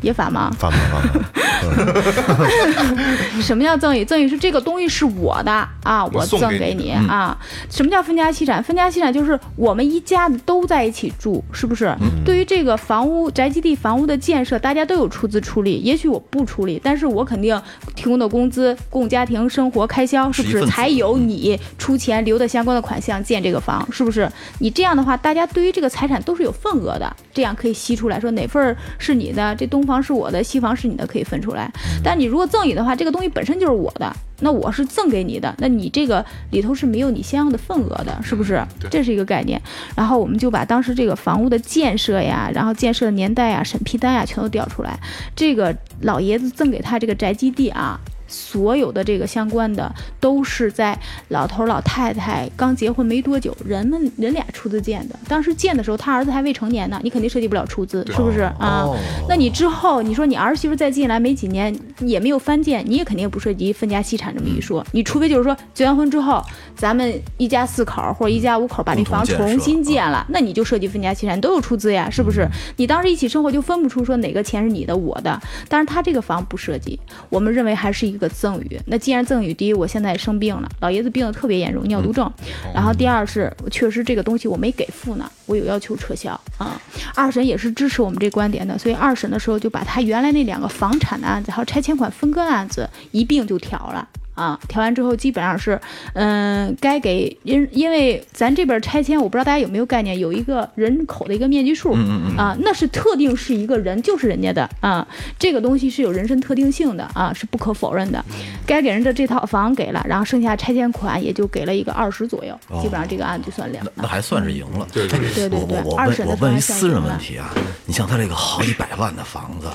[0.00, 0.52] 也法盲。
[0.52, 1.20] 反吗反吗。
[3.40, 4.04] 什么叫赠与？
[4.04, 5.50] 赠与是这个东西是我的
[5.82, 7.36] 啊，我送赠给给你你啊。
[7.70, 8.62] 什么叫分家析产？
[8.62, 11.94] 分家析产就是我们一家子都在一起住，是不是？
[12.24, 15.78] 对于这个房屋宅基地房屋的建设，大家都有出资出力。
[15.78, 17.60] 也许我不出力，但是我肯定
[17.94, 23.86] 提供的工资供家庭生活开销，是不是才有你出钱留的相关的款项建这个房？
[23.90, 24.30] 是不是？
[24.58, 31.70] 你这样的话，大家对于这个财产都是有份额的，这样可以析出来说哪份是你的，这东房是我的，西房是你的，可以分出来。
[32.02, 38.60] 但你如果赠与的话，这个东西本身就是我的，那我是赠给你的，那你这个里头是没有你相应的份额的，是不是？
[38.90, 39.60] 这是一个概念。
[39.94, 44.98] 然后我们就把当时这个房屋的建设呀，然后建设的年代呀、审批单呀，全都调出来。
[45.36, 48.00] 这个老爷子赠给他这个宅基地啊。
[48.34, 55.16] 所有的这个相关的都是在老头儿老太太刚结婚没多久，人们人俩出资建的。
[55.28, 58.88] 当时建的时候，他儿子还未成年呢，你肯定涉及不了出资，是不是啊？
[59.28, 64.84] 那你之后你说你儿媳妇再进来没几年，也没有翻建，你也肯定不涉及分家析产这么一说。
[64.92, 66.42] 你除非就是说结完婚之后，
[66.74, 72.48] 咱们一家四口或者一家五口把这房重新建了，那你就涉及分家析产，都有出资呀，是不是？
[72.76, 78.80] 你当时一起生活就分不出说哪个钱是你的我的，但是他这个房不涉及，我们认为还是一个赠与。
[78.86, 82.30] 那既然赠与，第一我现在生病了，老爷子病得特别严重，尿毒症，
[82.74, 86.80] 然后第二是确实这个东西我没给付呢，我有要求撤销啊。
[87.14, 94.08] 二审也是支持我们这观点的，所以二审的时候就把他原来那两个房产的案子还有拆迁款分割的案子一并就调了。
[94.34, 95.80] 啊，调完之后基本上是，
[96.14, 101.92] 嗯、该给因因为咱这边拆迁，我不知道大家有没有概念，有一个人口的一个面积数，
[102.36, 105.06] 啊，那是特定是一个人，就是人家的啊，
[105.38, 108.24] 这个东西是有人身特定性的啊，是不可否认的。
[108.66, 114.08] 该给人的这套房给了，然后剩下拆迁款也就给了一个二十左右，基本上这个案就算了那。
[114.08, 114.86] 还算是赢了。
[114.92, 117.00] 对对对对对我问我问一私人。
[117.04, 117.50] 问题啊，
[117.84, 119.68] 你像他这个好几百万的房子，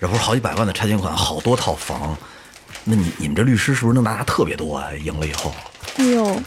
[0.00, 2.14] 这不是好几百万的拆迁款，好多套房，
[2.84, 4.88] 那你你们这律师是不是能拿特别多啊？
[5.04, 5.52] 赢了以后
[5.96, 6.40] 哎呦，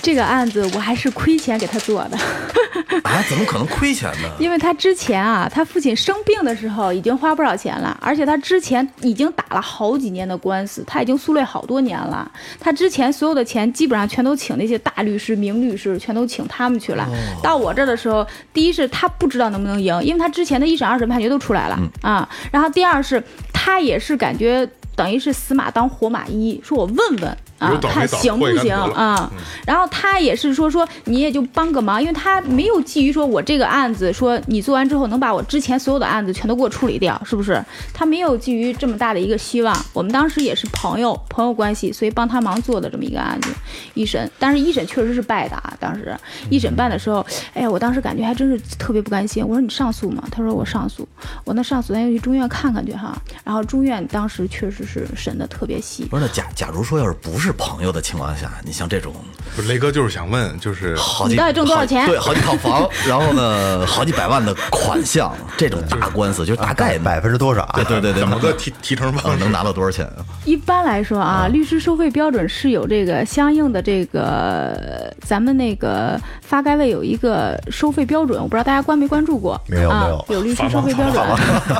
[0.00, 2.16] 这个案子我还是亏钱给他做的。
[3.04, 4.30] 啊，怎么可能亏钱呢？
[4.38, 12.30] 因为他之前啊，他父亲生病的时候已经花不少钱了，而且他之前已经打了好几年的官司，他已经诉累好多年了。
[12.58, 17.06] 他之前所有的钱基本上全都请那些大律师、名律师，全都请他们去了。
[17.42, 22.26] 到我这儿的时候，第一是他不知道能不能赢，因为他之前的一审、二审判决都出来了、啊。
[22.50, 24.66] 然后第二是他也是感觉
[25.00, 27.34] 等于是死马当活马医，说我问问。
[27.60, 29.30] 啊看行不行啊？
[29.64, 37.62] 然后他也是说说你也就帮个忙，因为他没有基于说我这个案子说你做完之后能把我之前所有的案子全都给我处理掉，是不是？
[37.94, 39.76] 他没有基于这么大的一个希望。
[39.92, 43.50] 我们当时也是朋友朋友关系，所以帮他忙做的这么一个案子。
[43.94, 45.72] 一审，但是一审确实是败的啊。
[45.78, 46.16] 当时
[46.48, 49.46] 一审办的时候，哎呀，我当时感觉还真是特别不甘心。
[49.46, 50.24] 我说你上诉吗？
[50.30, 51.06] 他说我上诉。
[51.44, 53.16] 我那上诉咱就去中院看看去哈。
[53.44, 56.04] 然后中院当时确实是审的特别细。
[56.04, 59.14] 不是，那假假如说要是不是朋友的情况下，你像这种
[59.56, 67.72] 不是雷哥就是想问，就是好几你到底挣多少钱对，好几套房，然后呢，好几百万的款项，这种大官司就是大概百分之多少啊？
[67.74, 69.28] 对对对对，怎么个提提成方式？
[69.28, 70.24] 呃能拿到多少钱啊？
[70.44, 79.54] 一般来说啊，律师收费标准是有这个相应的这个，咱们那个发改委有一个收费标准，我不知道大家关没关注过？
[79.54, 81.24] 啊没有没有，有律师收费标准，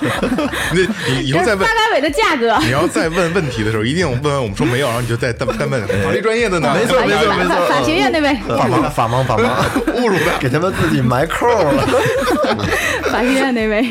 [0.73, 2.57] 你你以后再问发，改委的价格。
[2.63, 6.75] 你要再问问题的时候，一定问完我们说没有，然后你就再再再问 法律专业的呢？
[6.75, 10.39] 没错法没错没错法法学院那位，法盲法盲法盲，侮辱他。
[10.39, 11.87] 给他们自己埋扣了。
[13.13, 13.87] 法学院那位，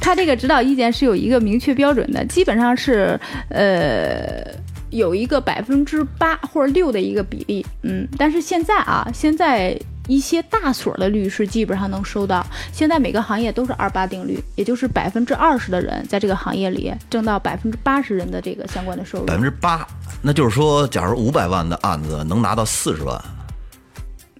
[0.00, 4.44] 他这个指导意见是有一个明确标准的，基本上是呃
[4.90, 9.76] 有一个百分之八或者六的一个比例，嗯，但是现在啊，现在。
[10.08, 19.26] 一些大所的律师基本上能收到，现在每个行业都是二八定律，也就是百分之二十的人在这个行业里挣到百分之八十人的这个相关的收入。
[19.26, 19.86] 百分之八，
[20.22, 23.20] 那就是说，假如五百万的案子能拿到四十万，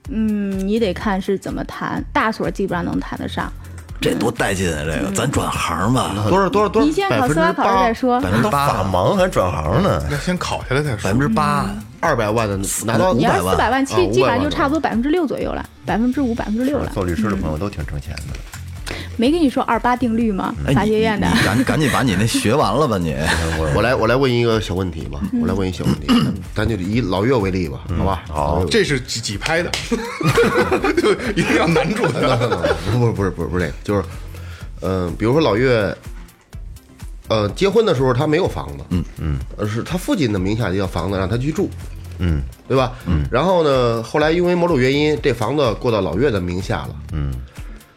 [0.09, 3.53] 嗯，你得看是怎么谈，大所基本上能谈得上。
[4.01, 4.83] 这多带劲啊！
[4.85, 6.87] 这个咱转行吧，多少多少多少？
[6.87, 8.21] 你先考司法考试再说。
[8.21, 10.03] 百分之八法，盲还转行呢？
[10.11, 11.05] 要先考下来再说。
[11.05, 11.69] 百分之八，
[12.01, 16.91] 二百万的拿到你要是500万四百万，啊500基基本上就差不多百分之六左右了，百分之五、百分之六了。
[16.93, 18.62] 做律师的朋友都挺挣钱的。
[19.17, 20.55] 没跟你说二八定律吗？
[20.75, 21.43] 法学院的你。
[21.45, 23.15] 赶赶紧把你那学完了吧你。
[23.75, 26.07] 我来我来问一个小问题吧，嗯我来问一小问题，
[26.55, 28.23] 咱就以老岳为例吧，好吧？
[28.29, 29.71] 好，这是几几拍的，
[31.01, 32.37] 就一定要难住他。
[32.99, 34.03] 不是不是不是不是这个，就是，
[34.81, 35.95] 嗯、比如说老岳，
[37.29, 41.71] 呃，结婚的时候他没有房子，嗯嗯，而是他父亲的名下的一个房子让他去住，
[42.19, 42.93] 嗯，对吧？
[43.07, 47.33] 嗯，然后呢，后来因为某种原因，这房子过到老岳的名下了，嗯，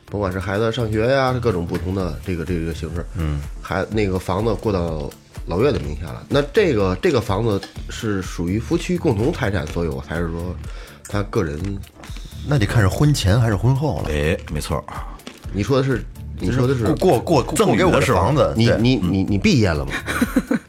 [0.10, 5.10] 甭管是孩子上学呀，各种不同的这个这个形式，嗯，还那个房子过到
[5.48, 10.56] 老岳的名下了，那这个这个房子是属于夫妻共同财产所有，还是说
[11.08, 11.60] 他个人？
[12.48, 14.10] 那得看是婚前还是婚后了。
[14.10, 14.84] 哎，没错，
[15.52, 16.04] 你说的是，
[16.40, 19.92] 你说的是过过过赠过给我与的时候房子，你对你你你毕业了吗？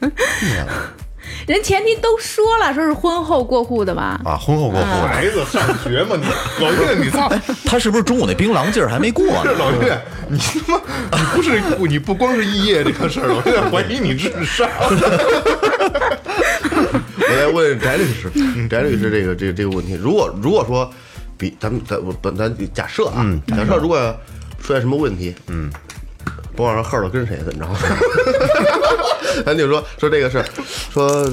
[1.47, 4.19] 人前提都说了，说是婚后过户的吧。
[4.25, 5.07] 啊，婚后过户。
[5.07, 6.25] 孩子上学嘛，你
[6.63, 7.31] 老岳，你操！
[7.65, 9.51] 他是不是中午那槟榔劲儿还没过呢？
[9.57, 9.97] 老岳，
[10.29, 14.69] 你他妈，你不是你不光是异业这个事儿，我有点怀疑你智商。
[17.19, 18.29] 我来问翟律师，
[18.69, 20.89] 翟律师这个这个这个问题，如果如果说
[21.37, 23.97] 比咱们咱我本咱假设啊，假设如果
[24.61, 25.69] 出现什么问题，嗯，
[26.55, 27.77] 甭管说赫了跟谁的，你知道吗？
[29.43, 30.45] 咱就说说这个事儿，
[30.91, 31.29] 说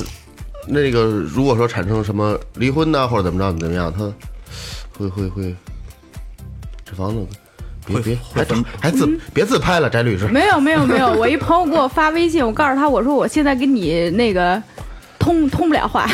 [0.66, 4.12] 那个如果说产生什么离婚呐，或者怎么着怎么样，他
[4.98, 5.54] 会会会
[6.84, 7.26] 这房子。
[7.86, 8.18] 别别，
[8.80, 10.26] 还自别自拍了，翟律师。
[10.28, 14.62] 没有没有没有，我一朋友给我发微信，我告诉他我说我现在跟你那个
[15.18, 16.08] 通通不了话。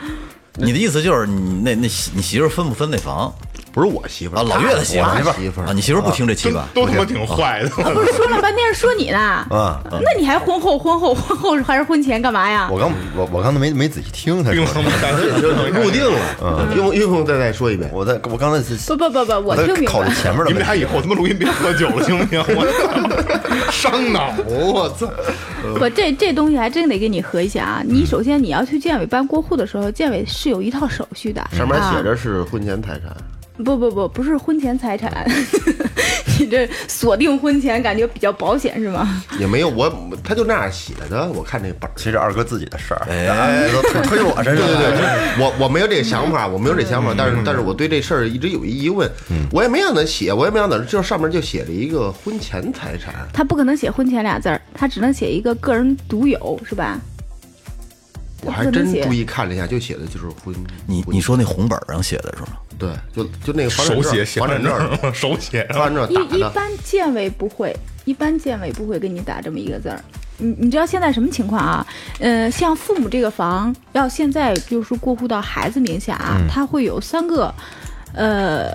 [0.56, 3.30] 你的意思就是你那那媳你媳妇儿分不分那房？
[3.72, 6.68] 不是我媳妇儿啊，老岳的媳妇儿，媳妇儿啊，你媳妇儿不听这七吧？
[6.74, 7.68] 都他妈挺坏的。
[7.94, 9.18] 不是说了半天是说你呢？
[9.50, 12.68] 啊，那你还婚后、婚后、婚后还是婚前干嘛呀？
[12.70, 14.64] 我刚我我刚才没没仔细听他入
[15.90, 17.90] 定了，用用不用再再说一遍？
[17.92, 20.10] 我在我刚才是不不不不，我听明白考虑。
[20.14, 20.60] 前面的你们。
[20.60, 22.44] 俩以后他妈录音别喝酒了，行不行？
[22.54, 25.08] 我操，伤脑，我操！
[25.78, 27.82] 不，这这东西还真得给你核一下啊！
[27.84, 33.16] 你首先你要去建委办过户的时候，建委是有一套手续的，上面写啊着是婚前财产，
[33.62, 35.24] 不不不，不是婚前财产，
[36.38, 39.22] 你这锁定婚前感觉比较保险是吗？
[39.38, 39.92] 也没有我，
[40.24, 41.28] 他就那样写的。
[41.30, 44.96] 我看这本儿，其实二哥自己的事儿，哎哎，都推推我身上对对。
[44.96, 49.10] 对，我我没有这个想法，我没有这想法，但是但是我对这事儿一直有一疑问，
[49.52, 56.98] 我也没让他写，我也没让他，就上面就写了一个婚前财产，他不可能写婚前俩字儿，他只能写一个个人独有是吧？
[58.42, 60.54] 我还真注意看了一下，就写的就是婚。
[60.54, 60.54] 婚
[60.86, 62.56] 你你说那红本儿上写的是吗？
[62.80, 67.76] 对，就就那个房产证手写写房产证儿， 手写房产证打的，一一般建委不会，
[68.06, 70.02] 一般建委不会给你打这么一个字儿。
[70.38, 71.86] 你你知道现在什么情况啊？
[72.18, 77.54] 呃，像父母这个房要现在就是过户到孩子名下啊，它会有三个，
[78.14, 78.72] 呃，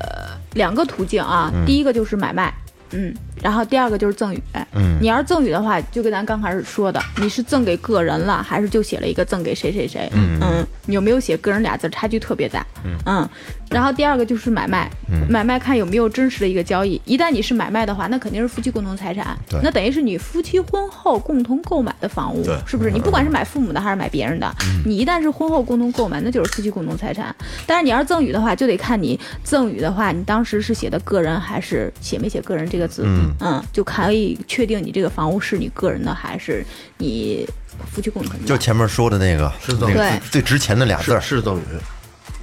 [0.53, 1.51] 两个途径啊。
[1.65, 2.53] 第一个就是买卖，
[2.91, 4.41] 嗯，然后第二个就是赠与。
[4.73, 10.09] 嗯，你要是赠与的话，就跟咱刚开始说的，你是赠给个人了，还是就写了一个赠给谁谁谁？
[10.13, 12.65] 嗯你有没有写个人俩字儿，差距特别大。
[13.05, 13.27] 嗯
[13.71, 14.89] 然后第二个就是买卖，
[15.27, 17.01] 买卖看有没有真实的一个交易。
[17.03, 22.91] 一旦你是买卖的话，那肯定是夫妻共同财产，对那等于是你夫妻婚后共同购买的房屋，是不是？
[22.91, 24.53] 你不管是买父母的还是买别人的，
[24.85, 27.35] 你一旦是婚后共同购买，那就是夫妻共同财产。
[27.65, 33.03] 但是你要是赠与的话，就得看你赠与的话，你当时是写的个人还是写没写个人这个字，
[33.39, 36.65] 嗯就可以确定你这个房屋是你个人的还是
[36.97, 37.47] 你
[37.91, 38.45] 夫妻共同的。
[38.45, 41.61] 就前面说的那个，是赠那个对最最值钱的俩字儿，是赠与，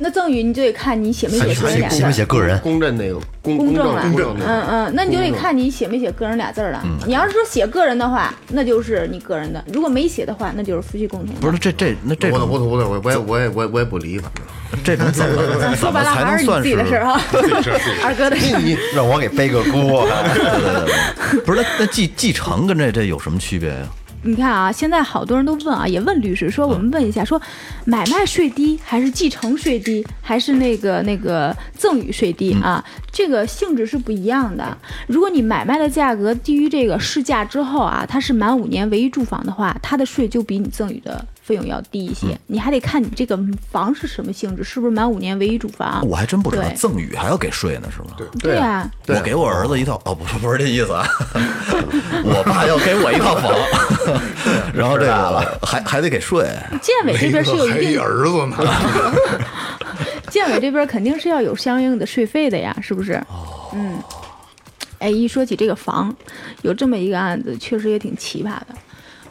[0.02, 2.58] 那赠与你就得看你写没写个人俩字写没写个人？
[2.58, 6.82] 公证那个公证公证了，公证嗯，嗯，那你就得看你写没写个人俩字儿了。
[7.06, 11.40] 你要是说写个人的话，那就是你个人的；如果没写的话，那就是夫妻共同的。
[11.40, 15.24] 不是这这那这我我我我我也我也我也我也不理，反正这种怎
[15.70, 17.20] 么说白了还是你自己的事儿啊，
[18.02, 18.60] 二哥的事儿。
[18.60, 20.06] 你让我给背个锅，
[21.46, 23.88] 不是那那继继承跟这这有什么区别呀？
[24.24, 27.40] 你看啊，现在好多人都问啊，也问律师说，我们问一下，说
[27.84, 32.84] 买卖税低还是继承税低，还是那个那个赠与税低啊？
[33.10, 34.76] 这个性质是不一样的。
[35.08, 42.38] 如果你买卖的价格低于这个市价之后啊，它是满五年唯一住房的话，它的税就比你赠与的费用要低一些。
[42.46, 43.38] 你还得看你这个
[43.70, 46.06] 房是什么性质，是不是满五年唯一住房？
[46.08, 48.16] 我还真不知道赠与还要给税呢，是吗？
[48.16, 48.26] 对。
[48.40, 51.06] 对呀、对我给我儿子一套哦，不是不是这意思啊，
[52.24, 53.52] 我爸要给我一套房，
[54.72, 56.46] 然后这个还还得给税，
[56.80, 58.56] 建委这边是有一一定，儿子呢，
[60.30, 63.20] 建委这边肯定是要有相应的税费的呀，是不是？
[63.74, 63.98] 嗯。
[64.98, 66.14] 哎，一说起这个房，
[66.62, 68.66] 有这么一个案子，确实也挺奇葩的。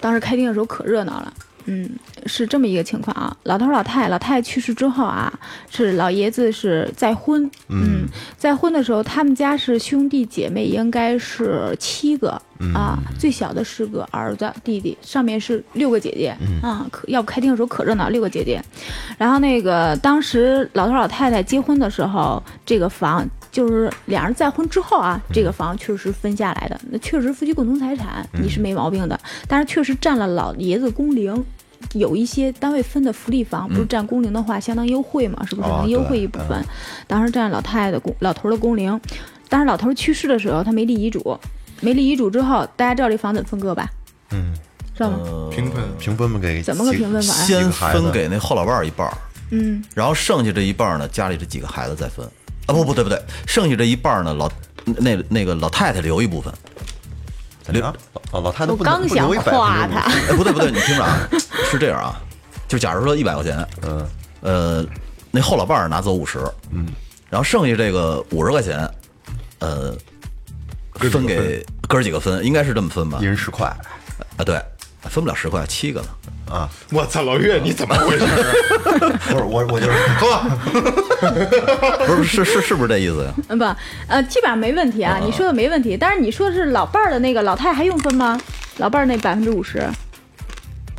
[0.01, 1.33] 当时开庭的时候可热闹了。
[1.65, 1.89] 嗯，
[2.25, 3.35] 是这么一个情况啊。
[3.43, 5.31] 老头老太，老太太去世之后啊，
[5.69, 7.49] 是老爷子是再婚。
[7.69, 8.07] 嗯，
[8.37, 12.41] 再婚的时候，他们家是兄弟姐妹，应该是七个
[12.73, 16.85] 啊，最小的是个儿子弟弟，上面是六个姐姐啊。
[16.91, 18.61] 可要不开庭的时候可热闹，六个姐姐。
[19.17, 29.19] 然后那个当时老头老太太结婚的时候，这个房就是两人再婚之后啊，这个房确实分下来的，那确实夫妻共同财产，你是没毛病的。
[29.47, 31.43] 但是确实占了老爷子工龄。
[31.93, 36.63] 有一些单位分的福利房，不是占工龄的话，相当优惠嘛，是不是哦能优惠一部分？
[37.07, 39.01] 当时占老太太的工，老头儿的工龄。
[39.49, 41.37] 当时老头儿去世的时候，他没立遗嘱，
[41.81, 43.89] 没立遗嘱之后，大家知道这房怎么分割吧？
[44.29, 44.53] 嗯，
[44.95, 45.17] 知道吗？
[45.51, 49.17] 平分平分给怎么个平分法先分给那后老伴儿一半儿，
[49.49, 52.25] 嗯，然后剩下这一半儿呢，家里这几个孩子再分。
[52.71, 54.49] 啊，不不对不对，剩下这一半呢，老
[54.85, 56.53] 那那个老太太留一部分。
[57.67, 57.93] 留啊
[58.31, 61.17] 老老太太我不能刚想不留一百夸他分之，哎，不对不对，你听着啊，
[61.69, 62.19] 是这样啊，
[62.67, 64.07] 就假如说一百块钱，嗯，
[64.41, 64.85] 呃，
[65.29, 66.39] 那后老伴儿拿走五十，
[66.71, 66.87] 嗯，
[67.29, 68.89] 然后剩下这个五十块钱，
[69.59, 69.95] 呃，
[70.93, 73.19] 分给哥儿几个分，应该是这么分吧。
[73.21, 73.25] 一？
[73.25, 73.67] 人十块。
[74.37, 74.61] 啊，对，
[75.09, 76.07] 分不了十块，七个呢。
[76.51, 78.25] 啊，我操，老岳你怎么回事？
[79.31, 80.41] 不是我我就是喝，
[82.05, 83.33] 不是是是是不是这意思呀？
[83.47, 83.63] 嗯不，
[84.07, 85.95] 呃，基本上没问题啊，你说的没问题。
[85.95, 88.37] 但是你说的是老伴儿的那个老太太还用分吗？
[88.79, 89.81] 老伴儿那百分之五十，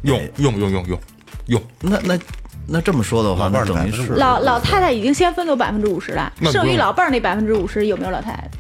[0.05, 1.01] 用用用用用
[1.49, 2.19] 用，那那
[2.67, 8.51] 那这么说的话，老伴儿的那等于是老老太太已经先分走百分之五十了，剩余老伴儿那百分之五十有没有老太太？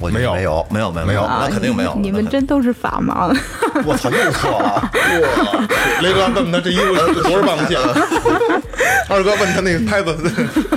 [0.00, 1.94] 我没有没有，没有，没有，没有，啊那肯定没有。
[1.96, 3.36] 你们真都是法盲。
[3.84, 4.90] 我操，又错了。
[6.02, 7.78] 雷哥问问他这衣服多少磅的线？
[9.08, 10.16] 二哥问他那个拍子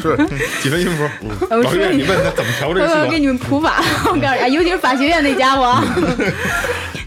[0.02, 0.18] 是
[0.62, 1.10] 几分音符？
[1.50, 3.06] 老岳，你问他怎么调这个？
[3.06, 5.84] 我给你们普法，我告诉你啊，尤其是法学院那家伙啊。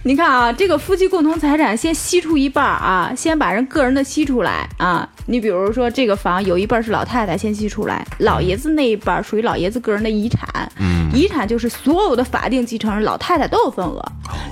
[0.07, 5.07] 你看啊，这个夫妻共同财产先析出一半儿啊，先把人个人的析出来啊。
[5.27, 10.49] 你比如说这个房有一半是老太太先析出来，老爷子那一半属于老爷子个人的遗产，
[10.79, 14.01] 嗯，遗产就是所有的法定继承人老太太都有份额，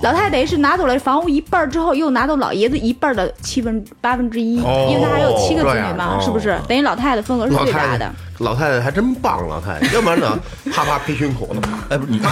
[0.03, 6.59] 老太太等于是拿走了房屋一半之后，又拿走老爷子一半的七分八分之一，哦因为他还有七个子女嘛，哦是不是？
[6.67, 10.37] 等于老太太的份额是老太太最大的。，老太太还真棒，老太太，要不然呢，
[10.73, 11.63] 啪啪 拍胸口呢。
[11.91, 12.19] 哎，不是你，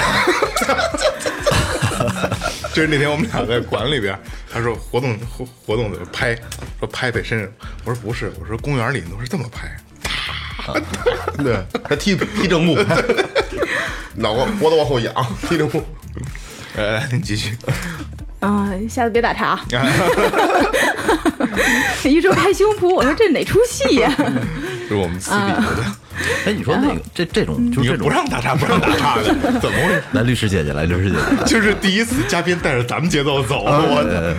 [2.73, 4.19] 就是那天我们俩在馆里边，
[4.51, 6.35] 他说活动活活动怎么拍，
[6.79, 7.49] 说拍拍身上，
[7.85, 9.77] 我说不是，我说公园里都是这么拍，
[11.43, 12.79] 对，他踢踢正步，
[14.17, 15.15] 脑瓜脖子往后仰，
[15.49, 15.83] 踢正步。
[16.77, 17.55] 来来，你继续。
[18.41, 19.63] 嗯，下次别打岔啊！
[22.03, 24.11] 一说拍胸脯，我说这哪出戏呀、
[24.89, 25.85] 是我们私底下的，
[26.47, 29.25] 哎，你说那个这这种就是这种不，让打岔，不让打岔的，
[29.61, 30.03] 怎么回事？
[30.13, 34.35] 来律师姐姐，来律师姐姐，就是第一次嘉宾带着咱们节奏走，我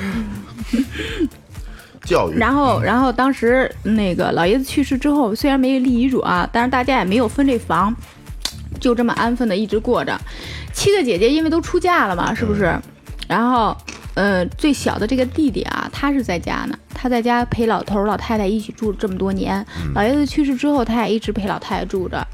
[2.05, 7.95] 教育，然后，然后当时那个老爷子去世之后，虽然没立遗嘱啊，但是大家也没有分这房，
[8.79, 10.19] 就这么安分的一直过着。
[10.73, 12.77] 七个姐姐因为都出嫁了嘛，是不是？
[13.27, 13.75] 然后，
[14.15, 19.65] 呃，最小的这个弟弟啊，他是在家呢，他在家陪老头儿老太太一起住了这么多年。
[19.93, 22.25] 老爷子去世之后，他也一直陪老太太住着。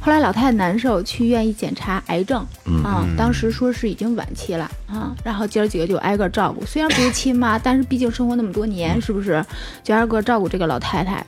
[0.00, 2.44] 后来老太太难受，去医院一检查，癌症，
[2.82, 5.14] 啊，当时说是已经晚期了啊。
[5.22, 9.46] 然后姐儿几个就挨个照顾，虽然不是亲妈，但是毕竟生活那么多年，是不是？
[9.84, 11.24] 就挨个照顾这个老太太。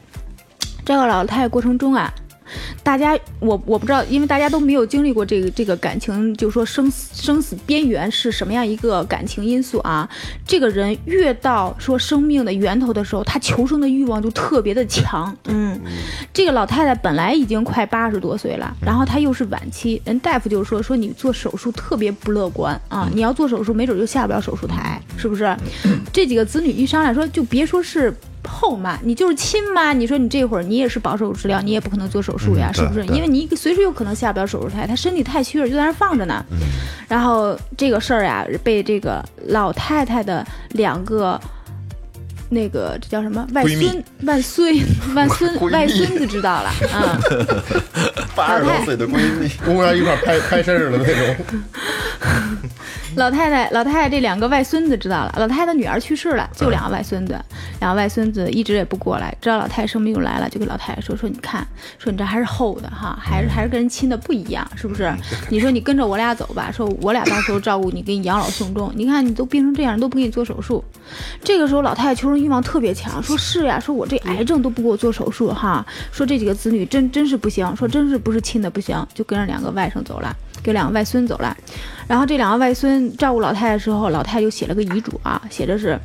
[0.84, 2.12] 这个老太太过程中啊，
[2.82, 10.08] 大家我我不知道，因为大家都没有经历过这个这个感情，就是说生死生死边缘是什么样一个感情因素啊？
[10.46, 15.36] 这个人越到说生命的源头的时候，他求生的欲望就特别的强。
[15.44, 15.80] 嗯，
[16.32, 25.56] 这个老太太本来已经快八十多岁了，然后她又是晚期，人大夫就说说你做手术特别不乐观啊，你要做手术没准就下不了手术台，是不是？
[26.12, 28.14] 这几个子女一商量说，就别说是。
[28.48, 33.04] 后妈，你就是亲妈，你说你这会儿你也是保守治疗，你也不可能做手术呀，是不是？
[33.06, 36.44] 因为你随时有可能下不了手术台，她身体太虚弱，就在那儿放着呢。
[37.06, 41.40] 然后这个事儿呀，被这个老太太的两个。
[42.50, 44.74] 那个这叫什么外孙、外孙、
[45.14, 47.20] 外孙、 外孙子知道了 啊！
[48.34, 51.36] 八十多岁的闺蜜，公园一块拍拍身上的那种。
[53.18, 57.36] 老太太，老太太这两个外孙子知道了，老太太女儿去世了，就两个外孙子，
[57.80, 61.66] 两个外孙子一直也不过来，知道老太太生病又来了，就跟老太太说说，你看，
[61.98, 65.12] 说你这还是厚的哈，还是还是跟人亲的不一样，是不是？
[65.50, 70.84] 你说你跟着我俩走吧，说我俩到时候照顾你，给你养老送终，你看你都病成这样，都不给你做手术。
[71.42, 81.56] 这个时候老太太求生欲望特别强，说是呀，说我这癌症都不给我做手术哈，说这几个子女真真是不行，说真是不是亲的不行，就跟着两个外甥走了，跟两个外孙走了。
[82.06, 85.98] 然后这两个外孙照顾老太太的时候，老太太就写了个遗嘱啊，写的是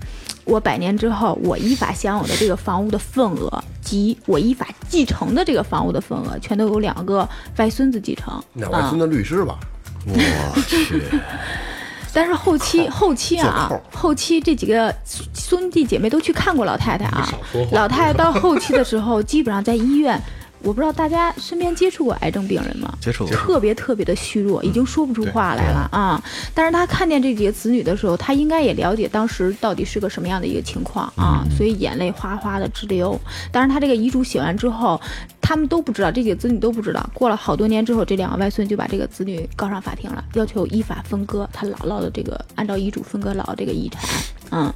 [0.44, 7.28] 我百年之后，我依法享有的这个房屋的份额及我依法继承的这个房屋的份额，全都由两个
[7.58, 8.34] 外孙子继承。
[8.34, 9.58] 啊两外孙的律师吧，
[10.06, 10.14] 我
[10.68, 11.02] 去，
[12.14, 14.94] 但是后期后期啊，后期这几个
[15.34, 17.28] 兄弟姐妹都去看过老太太啊。
[17.72, 20.22] 老太太到后期的时候，基本上在医院，
[20.64, 22.98] 我不知道大家身边接触过癌症病人吗？
[23.02, 26.24] 接触过特别特别的虚弱，已经说不出话来了啊！
[26.56, 33.20] 但是他看见这几个子女的时候，他应该也了解当时到底是个什么样的一个情况啊，所以眼泪哗哗的直流。
[33.52, 35.00] 但是，他这个遗嘱写完之后，
[35.42, 37.08] 他们都不知道，这几个子女都不知道。
[37.14, 44.02] 过了好多年之后，这两个外孙就把这个子女告上法庭了，要求依法分割他姥姥的这个按照遗嘱分割姥姥这个遗产。
[44.52, 44.74] 嗯，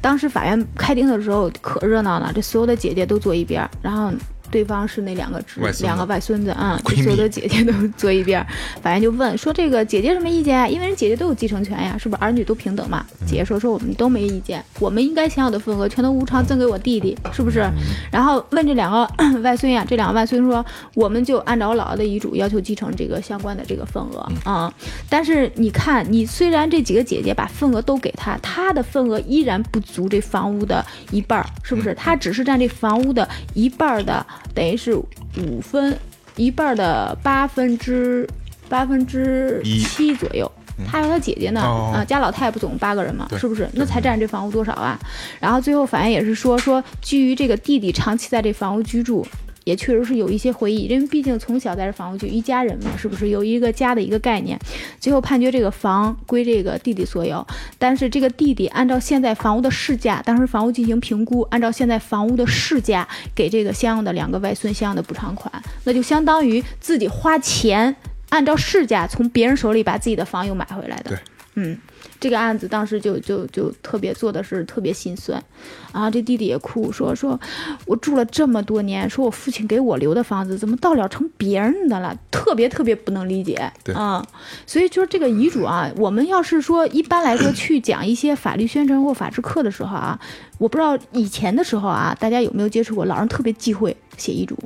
[0.00, 4.12] 当时法院开庭的时候可热闹了，这所有的姐姐都坐一边儿，然后。
[4.50, 8.46] 对方是那两个侄两个外孙子啊，所有的姐姐都坐一边儿，
[8.82, 10.66] 法院就问说这个姐姐什么意见啊？
[10.66, 13.04] 因为人姐姐都有继承权呀，是不是儿女都平等嘛？
[13.26, 17.68] 姐姐说说我们都没意见，我们应该享有的份额全都无偿赠给我弟弟，是不是？
[18.10, 19.08] 然后问这两个
[19.40, 24.72] 外孙呀，这两个外孙说，我们就按照我姥姥的遗嘱要求继承这个相关的这个份额啊、
[25.08, 31.94] 但是你看，你虽然这几个姐姐把份额都给他，他的份额依然不足这房屋的一半儿，是不是？
[31.94, 34.24] 他只是占这房屋的一半儿的，
[34.54, 35.96] 等于是五分
[36.36, 38.28] 一半儿的八分之
[38.68, 40.50] 八分之七左右。
[40.86, 43.68] 他和他姐姐呢，哦啊，家老太不总八个人嘛，是不是？
[43.72, 44.96] 那才占这房屋多少啊？
[45.40, 49.26] 然后最后法院也是说说，基于这个弟弟长期在这房屋居住，
[49.68, 54.58] 也确实是有一些回忆，因为毕竟从小在这房屋就一家人嘛，是不是有一个家的一个概念？
[54.98, 57.46] 最后判决这个房归这个弟弟所有，
[57.78, 65.52] 但是这个弟弟按照现在房屋的市价，当时房屋进行评估，按照现在房屋的市价给这个相应的两个外孙相应的补偿款，
[65.84, 67.94] 那就相当于自己花钱
[68.30, 71.10] 按照市价从别人手里把自己的房又买回来的。
[71.10, 71.18] 对，
[71.60, 71.76] 嗯，
[72.20, 75.42] 这个案子当时就就就特别做的是特别心酸，
[75.90, 77.38] 啊，这弟弟也哭说说，
[77.84, 83.92] 我住了这么多年，说我父亲给我留的房子怎么到了成别人的了，特别特别不能理解，对。
[83.92, 84.24] 啊，
[84.66, 90.20] 所以就是这个遗嘱啊，我们要是说一般来说去讲一些法律宣传或法制课的时候啊，
[90.58, 94.56] 我不知道以前的时候啊，大家有没有接触过，老人特别忌讳写遗嘱，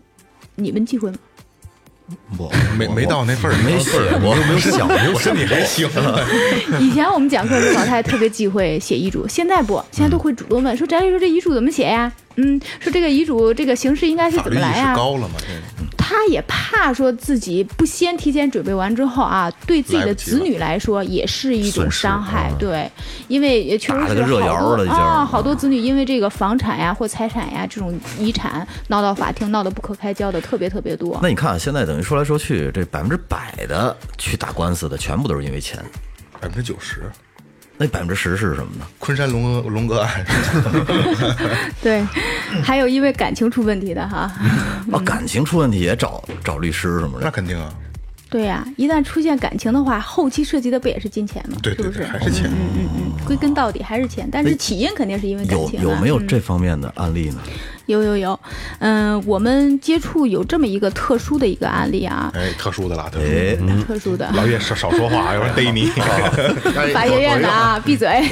[0.57, 1.17] 你们忌讳吗？
[2.37, 3.91] 不没没到那份儿，没写
[4.21, 5.89] 过，没有想，我身体还行，
[6.81, 14.95] 以前我们讲课的时候，老太太特别忌讳写遗嘱，现在不，现在都会主动问说：“翟律师，这遗嘱怎么写呀？”嗯，说这个遗嘱这个形式应该是怎么来呀？
[14.97, 15.35] 高了嘛？
[15.41, 22.53] 现在他也怕说自己不先提前准备完之后啊，对自己的子女来说也是一种伤害。
[22.61, 22.91] 对，
[23.29, 31.19] 因为也确实是打了个热窑好多啊，好多子女因为这个房产呀或财产呀这种遗产闹到法庭，闹得不可开交的特别特别多。
[31.23, 35.83] 那你看啊，现在等于说来说去，这百分之百的去打官司的，全部都是因为钱。
[36.41, 37.09] 百分之九十，
[37.79, 38.87] 那百分之十是什么呢？
[38.99, 40.25] 昆山龙哥龙哥案，
[41.83, 42.05] 对，
[42.63, 44.31] 还有因为感情出问题的哈。
[44.93, 47.25] 哦，感情出问题也找找律师什么的。
[47.25, 47.73] 那肯定啊，
[48.31, 51.57] 对呀、一旦出现感情的话，后期涉及的不也是金钱吗？
[51.63, 52.11] 对对对，是不是？
[52.13, 52.45] 还是钱。
[52.45, 55.83] 嗯嗯嗯，归根到底还是钱，但是起因肯定是因为感情、啊。
[55.83, 57.39] 有没有嗯这方面的案例呢？
[57.87, 58.39] 有有有，
[58.79, 64.31] 嗯、我们接触有这么一个特殊的一个案例啊，哎，特殊的啦，特殊哎的。，特殊的。
[64.35, 65.87] 老岳少少说话，要不然逮你。
[66.93, 68.23] 法学院的啊，闭嘴。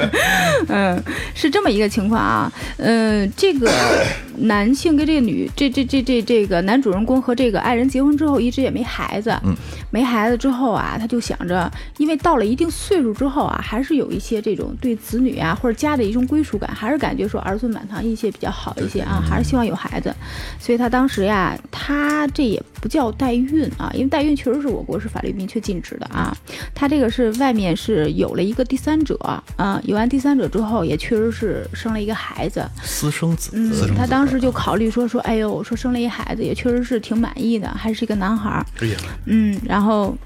[0.68, 1.02] 嗯，
[1.34, 2.52] 是这么一个情况啊。
[2.78, 3.70] 嗯，这个
[4.38, 9.30] 男性跟这个女，这这这这这个男主人公和这个爱人结婚之后，一直也没孩子。
[9.44, 9.54] 嗯，
[9.90, 20.14] 没孩子之后啊，他就想着，因为到了一定岁数之后啊，还是有一些这种对子女啊或者家的一种归属感，还是感觉说儿孙满堂一些比较好一些啊，还是希望有孩子。
[20.58, 26.36] 所以他当时呀，他这也不叫代孕啊，因为代孕确实是我国是法律明确禁止的啊。
[26.74, 29.16] 他这个是外面是有了一个第三者
[29.56, 32.64] 啊，有完第三者之后，也确实是生了一个孩子。
[32.82, 38.66] 私生子，嗯，他当时就考虑说说，哎呦，说生了一孩子，也确实是挺满意的，还是一个男孩儿。
[38.80, 40.16] 哎呀，嗯，然后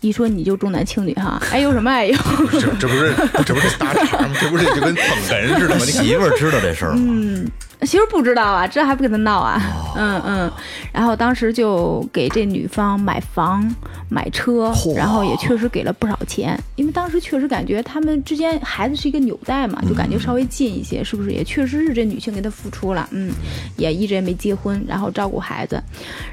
[0.00, 2.16] 一说你就重男轻女哈，哎呦什么哎呦，
[2.50, 4.34] 这这不是这不是打岔吗？
[4.40, 5.84] 这不是就跟捧哏似的吗？
[5.84, 6.98] 你媳妇儿知道这事儿吗？
[7.04, 7.50] 嗯
[7.82, 9.60] 媳妇儿不知道啊，这还不跟他闹啊？
[9.96, 10.52] 嗯嗯，
[10.92, 13.74] 然后当时就给这女方买房、
[14.08, 21.32] 买车，然后也确实给了不少钱，因为当时确实感觉他们之间孩子是一个纽带嘛，就感觉稍微近一些，是不是？
[21.32, 23.32] 也确实是这女性给他付出了，嗯，
[23.76, 25.82] 也一直也没结婚，然后照顾孩子，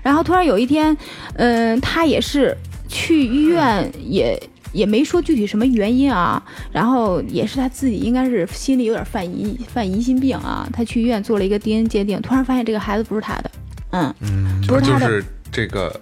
[0.04, 0.96] 然后突然有一天，
[1.36, 2.56] 嗯、他也是
[2.90, 4.38] 去医院也。
[4.72, 6.40] 也没说具体什么原因啊，
[6.72, 13.52] 然后也是他自己应该是心里有点犯疑犯疑心病啊，他去医院做了一个 DNA 鉴定，突然发现这个孩子不是他的，
[13.94, 14.14] 嗯，
[14.68, 16.00] 不是他的，就是这个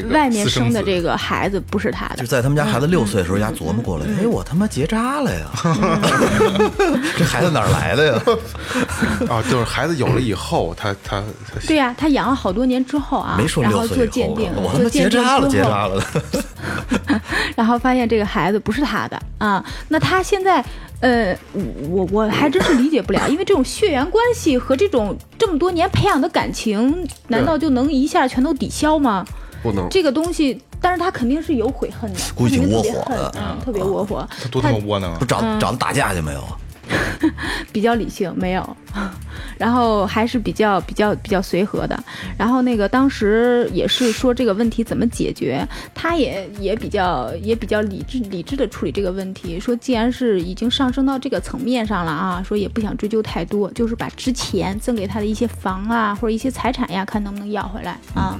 [0.00, 5.46] 这个外面生的这个孩子不是他的就，在他们家孩子六岁的时候，丫琢磨过来，哎，我他妈结扎了呀！
[7.16, 8.22] 这孩子哪儿来的呀？
[9.30, 11.22] 啊，就是孩子有了以后，他他
[11.52, 16.02] 他对呀、他养了好多年之后啊，没说然后六岁以后做鉴定，我他妈做鉴定结扎了，之后结扎了。
[17.56, 20.64] 然后发现这个孩子不是他的啊，那他现在，
[21.00, 21.36] 呃，
[21.88, 29.24] 我我还真是理解不了，因为这种血缘关系和这种这么多年培养的感情，难道就能一下全都抵消吗？
[29.64, 34.28] 不能这个东西，但是他肯定是有悔恨的，估计挺他肯定特别恨窝火的嗯，特别窝火。
[34.42, 35.24] 他多他妈窝囊啊不！
[35.24, 36.44] 找找他打架去没有？
[37.72, 38.76] 比较理性，没有，
[39.58, 41.98] 然后还是比较比较比较随和的。
[42.38, 49.58] 然后那个当时也是说这个问题怎么解决，他也也比较也比较理智理智的处理这个问题。
[49.58, 58.38] 说既然是已经上升到这个层面上了啊，说也不想追究太多，就是把之前赠给他的一些房啊或者一些财产呀，看能不能要回来啊。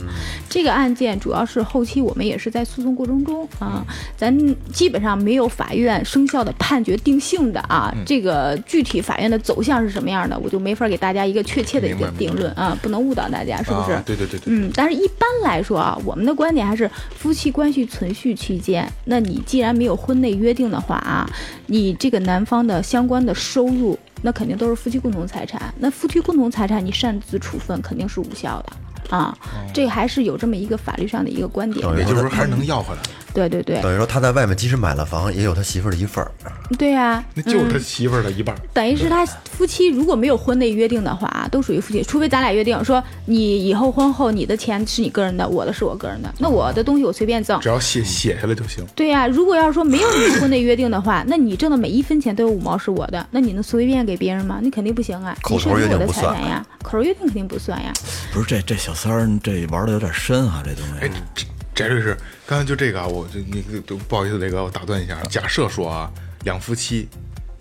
[0.49, 3.85] 这个案件主要是后期我们也是在诉讼过程中啊，
[4.17, 4.37] 咱
[4.73, 8.34] 基本上没有法院生效的判决定性的啊，这个
[8.67, 13.93] 具体法院的走向是什么样的，我就没法给大家一个确切的一个定论啊，不能误导大家，是不是？
[13.93, 21.29] 啊对对对对，嗯，但是一般来说啊，我们的观点还是夫妻关系存续期间，那你既然没有婚内约定的话啊，
[21.67, 25.73] 你这个男方的相关的收入，那肯定都是夫妻共同财产。
[25.79, 28.73] 那夫妻共同财产，你擅自处分肯定是无效的
[29.11, 29.37] 啊。
[29.73, 31.87] 这还是有这么一个法律上的一个观点。
[31.97, 33.01] 也就是说还是能要回来。
[33.35, 36.31] 对对对等于说他在外面即使买了房，也有他媳妇儿的一份儿。
[36.79, 38.61] 对呀、那就是他媳妇儿的一半儿。
[38.73, 47.69] 等于是他夫妻如果没有婚内约定的话，啊，都属于夫妻，除非咱俩约定说你以后婚后你的钱是你个人的，我的是我个人的，那我的东西我随便挣只。
[47.69, 48.85] 要写写下来就行。
[48.95, 54.61] 对呀、如果要是说没有你婚内约定的话， 那你挣的每一分钱都有五毛是我的，那你能随便给别人吗？
[54.63, 55.37] 你肯定不行啊！
[55.43, 57.93] 口头约你是我的定不算财产呀，口头约定肯定不算呀。
[58.33, 62.17] 不是这这小三儿这玩的有点深啊，这东哎西。，翟翟律师，
[62.47, 65.21] 刚才就这个啊，我就你都不好意思，雷哥，我打断一下。
[65.25, 66.11] 假设说啊，
[66.45, 67.09] 两夫妻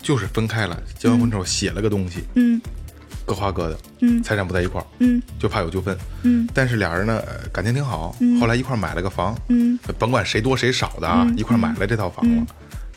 [0.00, 2.60] 就是分开了，结完婚之后写了个东西，嗯。
[3.26, 4.22] 各花各的，嗯。
[4.22, 5.20] 财产不在一块儿，嗯。
[5.38, 6.46] 就怕有纠纷，嗯。
[6.54, 9.78] 但是俩人呢呃感情挺好，后来一块儿买了个房，嗯。
[9.98, 12.46] 甭管谁多谁少的啊，一块儿买了这套房了。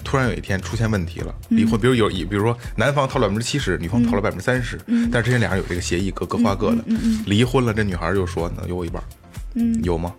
[0.04, 4.80] 突然有一天出现问题了，离婚，比如有，比如说男方掏了百分之七十，女方掏了百分之三十，
[5.12, 6.84] 但是之前俩人有这个协议，各各花各的。
[7.26, 9.06] 离婚了，这女孩就说呢，有我一半儿，
[9.58, 10.14] 嗯，有吗？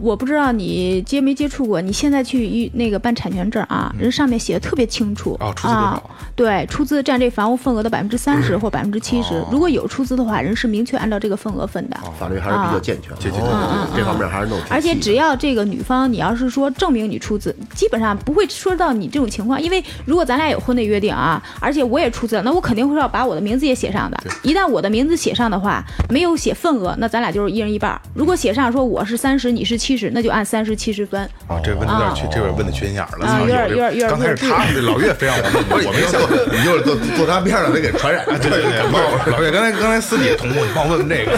[0.00, 6.02] 我不知道你接没接触过，你现在去一那个办产权证啊，人上面写的特别清楚哦出资多少啊，
[6.34, 11.96] 对，出资占这房屋份额的百分之三十或百分之七十，如果有出资的话，人是明确按照这个份额分的。
[12.18, 14.74] 法律还是比较健全的，健全哦这方面还是弄挺细的。
[14.74, 24.20] 而且只要这个女方，你要是说证明你出资，基本上不会说到你这种情况，因为如果咱俩有婚内约定啊，而且我也出资了，那我肯定会要把我的名字也写上的。
[24.42, 27.98] 一旦我的名字写上的话，没有写份额，那咱俩就是一人一半。
[28.12, 31.22] 如果写上说我是三十，你是七十，那就按三十七十分。
[31.46, 33.26] 啊，这问的有点缺，这有点问的缺心眼儿了。
[33.26, 36.28] 啊有点这有点有点刚开始他老岳非让我问， 我没想到。
[36.52, 41.32] 你就是坐坐他边上得给传染上，对对对，老老岳刚才刚才私底下捅我，你帮我问问这个。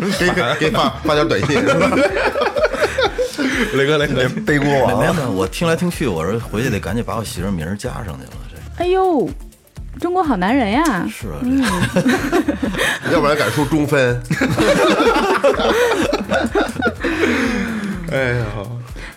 [0.18, 1.90] 给给给发发点短信是吧？
[3.74, 8.30] 雷哥，雷哥，背锅没没王，有，我听来听去，我说回去得赶紧把我媳妇名儿加上去了。
[8.48, 9.28] 这哎呦，
[10.00, 11.06] 中国好男人呀！
[11.08, 11.40] 是啊，
[13.04, 14.20] 这 要不然敢说中分。
[18.10, 18.44] 哎呀，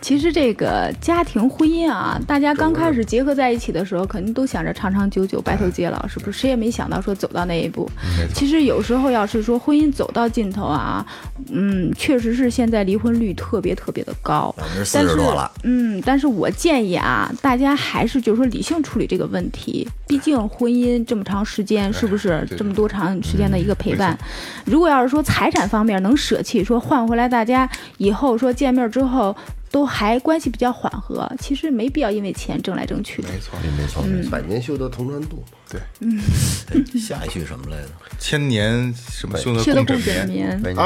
[0.04, 6.40] 其实这个家庭婚姻啊，大家刚开始结合在一起的时候，肯定都想着长长久久、白头偕老，是不是？
[6.40, 7.90] 谁也没想到说走到那一步。
[8.36, 11.06] 其实有时候要是说婚姻走到尽头啊，
[11.50, 14.54] 嗯，确实是现在离婚率特别特别的高，
[14.94, 15.18] 但是。
[15.64, 19.88] 嗯，但是我建议啊，大家还是就是说理性处理这个问题。
[20.06, 24.18] 毕竟婚姻这么长时间，是不是这么多长时间的一个陪伴？
[24.66, 27.70] 如果要是说财产方面能舍弃，说换回来大家
[28.00, 29.34] 以后说见面之后
[29.74, 33.24] 都还关系比较缓和，其实没必要因为钱争来争去。
[33.24, 33.30] 的。
[33.30, 34.30] 没错，没错，嗯。
[34.30, 35.44] 百年修得同船渡，
[35.74, 37.88] 对，下一句什么来着？
[38.20, 40.86] 千年什么修得共枕枕眠，眠，啊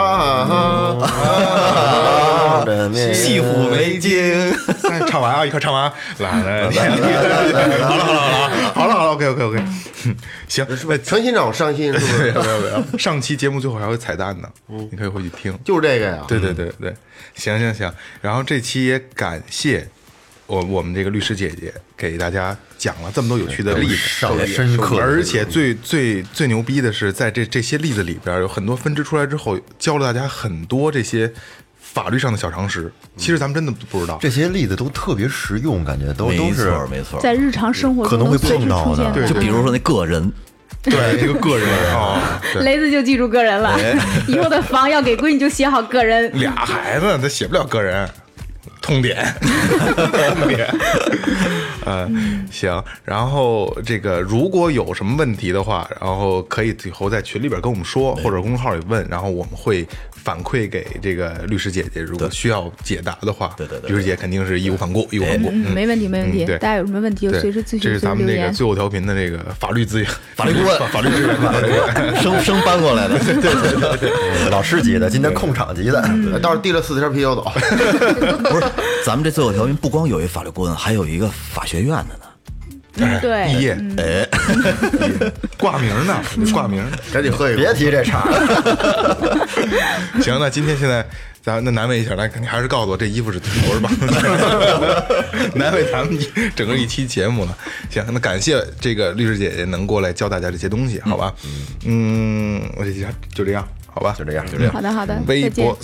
[1.02, 4.52] 啊，这面细虎为经。
[4.90, 6.90] 哎唱完啊，一块儿唱完，来来来，
[7.84, 9.64] 好了好了好了好了好了，OK OK OK，
[10.48, 12.32] 行，那诚心让我伤心，是不是？
[12.32, 15.58] 没有没有没有，上期节目最后还有彩蛋呢，你可以回去听。
[15.64, 16.24] 就是这个呀。
[16.28, 16.96] 对对对对，
[17.36, 19.88] 行行行，然后这期也感谢
[20.48, 31.30] 我我们这个律师姐姐给大家讲了这么多有趣的例子，上来深刻，而且最最最牛逼的是，在这这些例子里边，有很多分支出来之后，教了大家很多这些
[31.80, 32.90] 法律上的小常识。
[33.18, 34.18] 其实咱们真的不知道。
[34.22, 37.20] 这些例子都特别实用，感觉都都没是错没错。
[37.20, 40.32] 在日常生活中可能会碰到的对就比如说那个人，
[40.82, 43.78] 对这个个人 啊，雷子就记住个人了，
[44.30, 46.32] 以后的房要给闺女就写好个人。
[46.40, 48.10] 俩孩子他写不了个人。
[48.88, 49.22] 痛点，
[50.36, 50.66] 痛点，
[51.86, 52.10] 呃，
[52.50, 52.82] 行。
[53.04, 62.00] 然后这个如果有什么问题的话，然后可以以后在群里边跟我们说，或者公众号里问，然后我们会反馈给这个律师姐姐。
[62.02, 65.50] 如果需要解答的话，对对对律师姐肯定是义无反顾，义无反顾。
[65.52, 66.46] 嗯，没问题，没问题。
[66.46, 68.48] 对大家有什么问题就，随时咨询，这是咱们这个。
[68.54, 72.16] 最后调频的这个法律资源、法律顾问法律资源、法律资源。
[72.22, 73.18] 生生搬过来的。
[73.28, 76.02] 对对对老师级的，今天控场级的，
[76.34, 77.44] 哎到时候提了四条啤酒走，
[78.50, 78.64] 不是，
[79.06, 82.24] 咱们这最后调频不光有一法律顾问，还有一个法学院的呢。
[83.00, 84.28] 哎对毕业，哎，
[85.60, 86.20] 挂名呢，
[86.52, 86.84] 挂名。
[87.14, 87.60] 赶紧喝一口。
[87.62, 89.48] 别提这茬了。
[90.20, 91.06] 行，那今天现在
[91.44, 93.92] 咱那难为一下，来，你还是告诉我这衣服是头是吧？
[95.54, 96.18] 难为咱们
[96.56, 97.56] 整个一期节目了。
[97.92, 101.32] 行，那感谢这个律师姐姐能过来教大家这些东西，好吧？
[101.86, 104.16] 嗯，我这期就这样，好吧？
[104.18, 104.74] 就这样就这样。
[104.74, 105.78] 好的，好的，微再见博。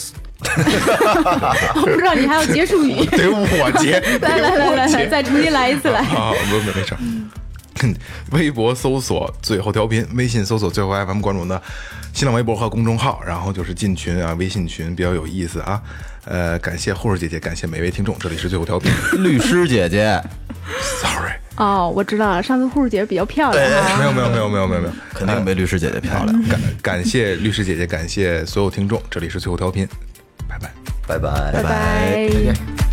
[1.76, 3.06] 我不知道你还要结束语。
[3.18, 6.00] 得我结， 来来来来来，再重新来一次来。
[6.00, 7.00] 啊，没没没事儿。
[8.32, 11.62] 微博搜索最后调频，微信搜索最后 FM，关注我们的
[12.14, 15.82] 新浪微博和公众号，然后就是进群啊，微信群比较有意思啊。
[16.26, 18.90] 呃，感谢护士姐姐，感谢每位听众，这里是最后调频。
[19.22, 20.22] 律师姐姐
[21.02, 23.98] Sorry，哦，我知道了，上次护士姐姐比较漂亮啊。
[24.00, 26.44] 没有没有没有没有没有没有，肯定没律师姐姐漂亮。
[26.44, 29.86] 感感谢律师姐姐，感谢所有听众，这里是最后调频，
[30.54, 30.84] 拜拜。
[31.08, 32.93] 拜拜拜拜。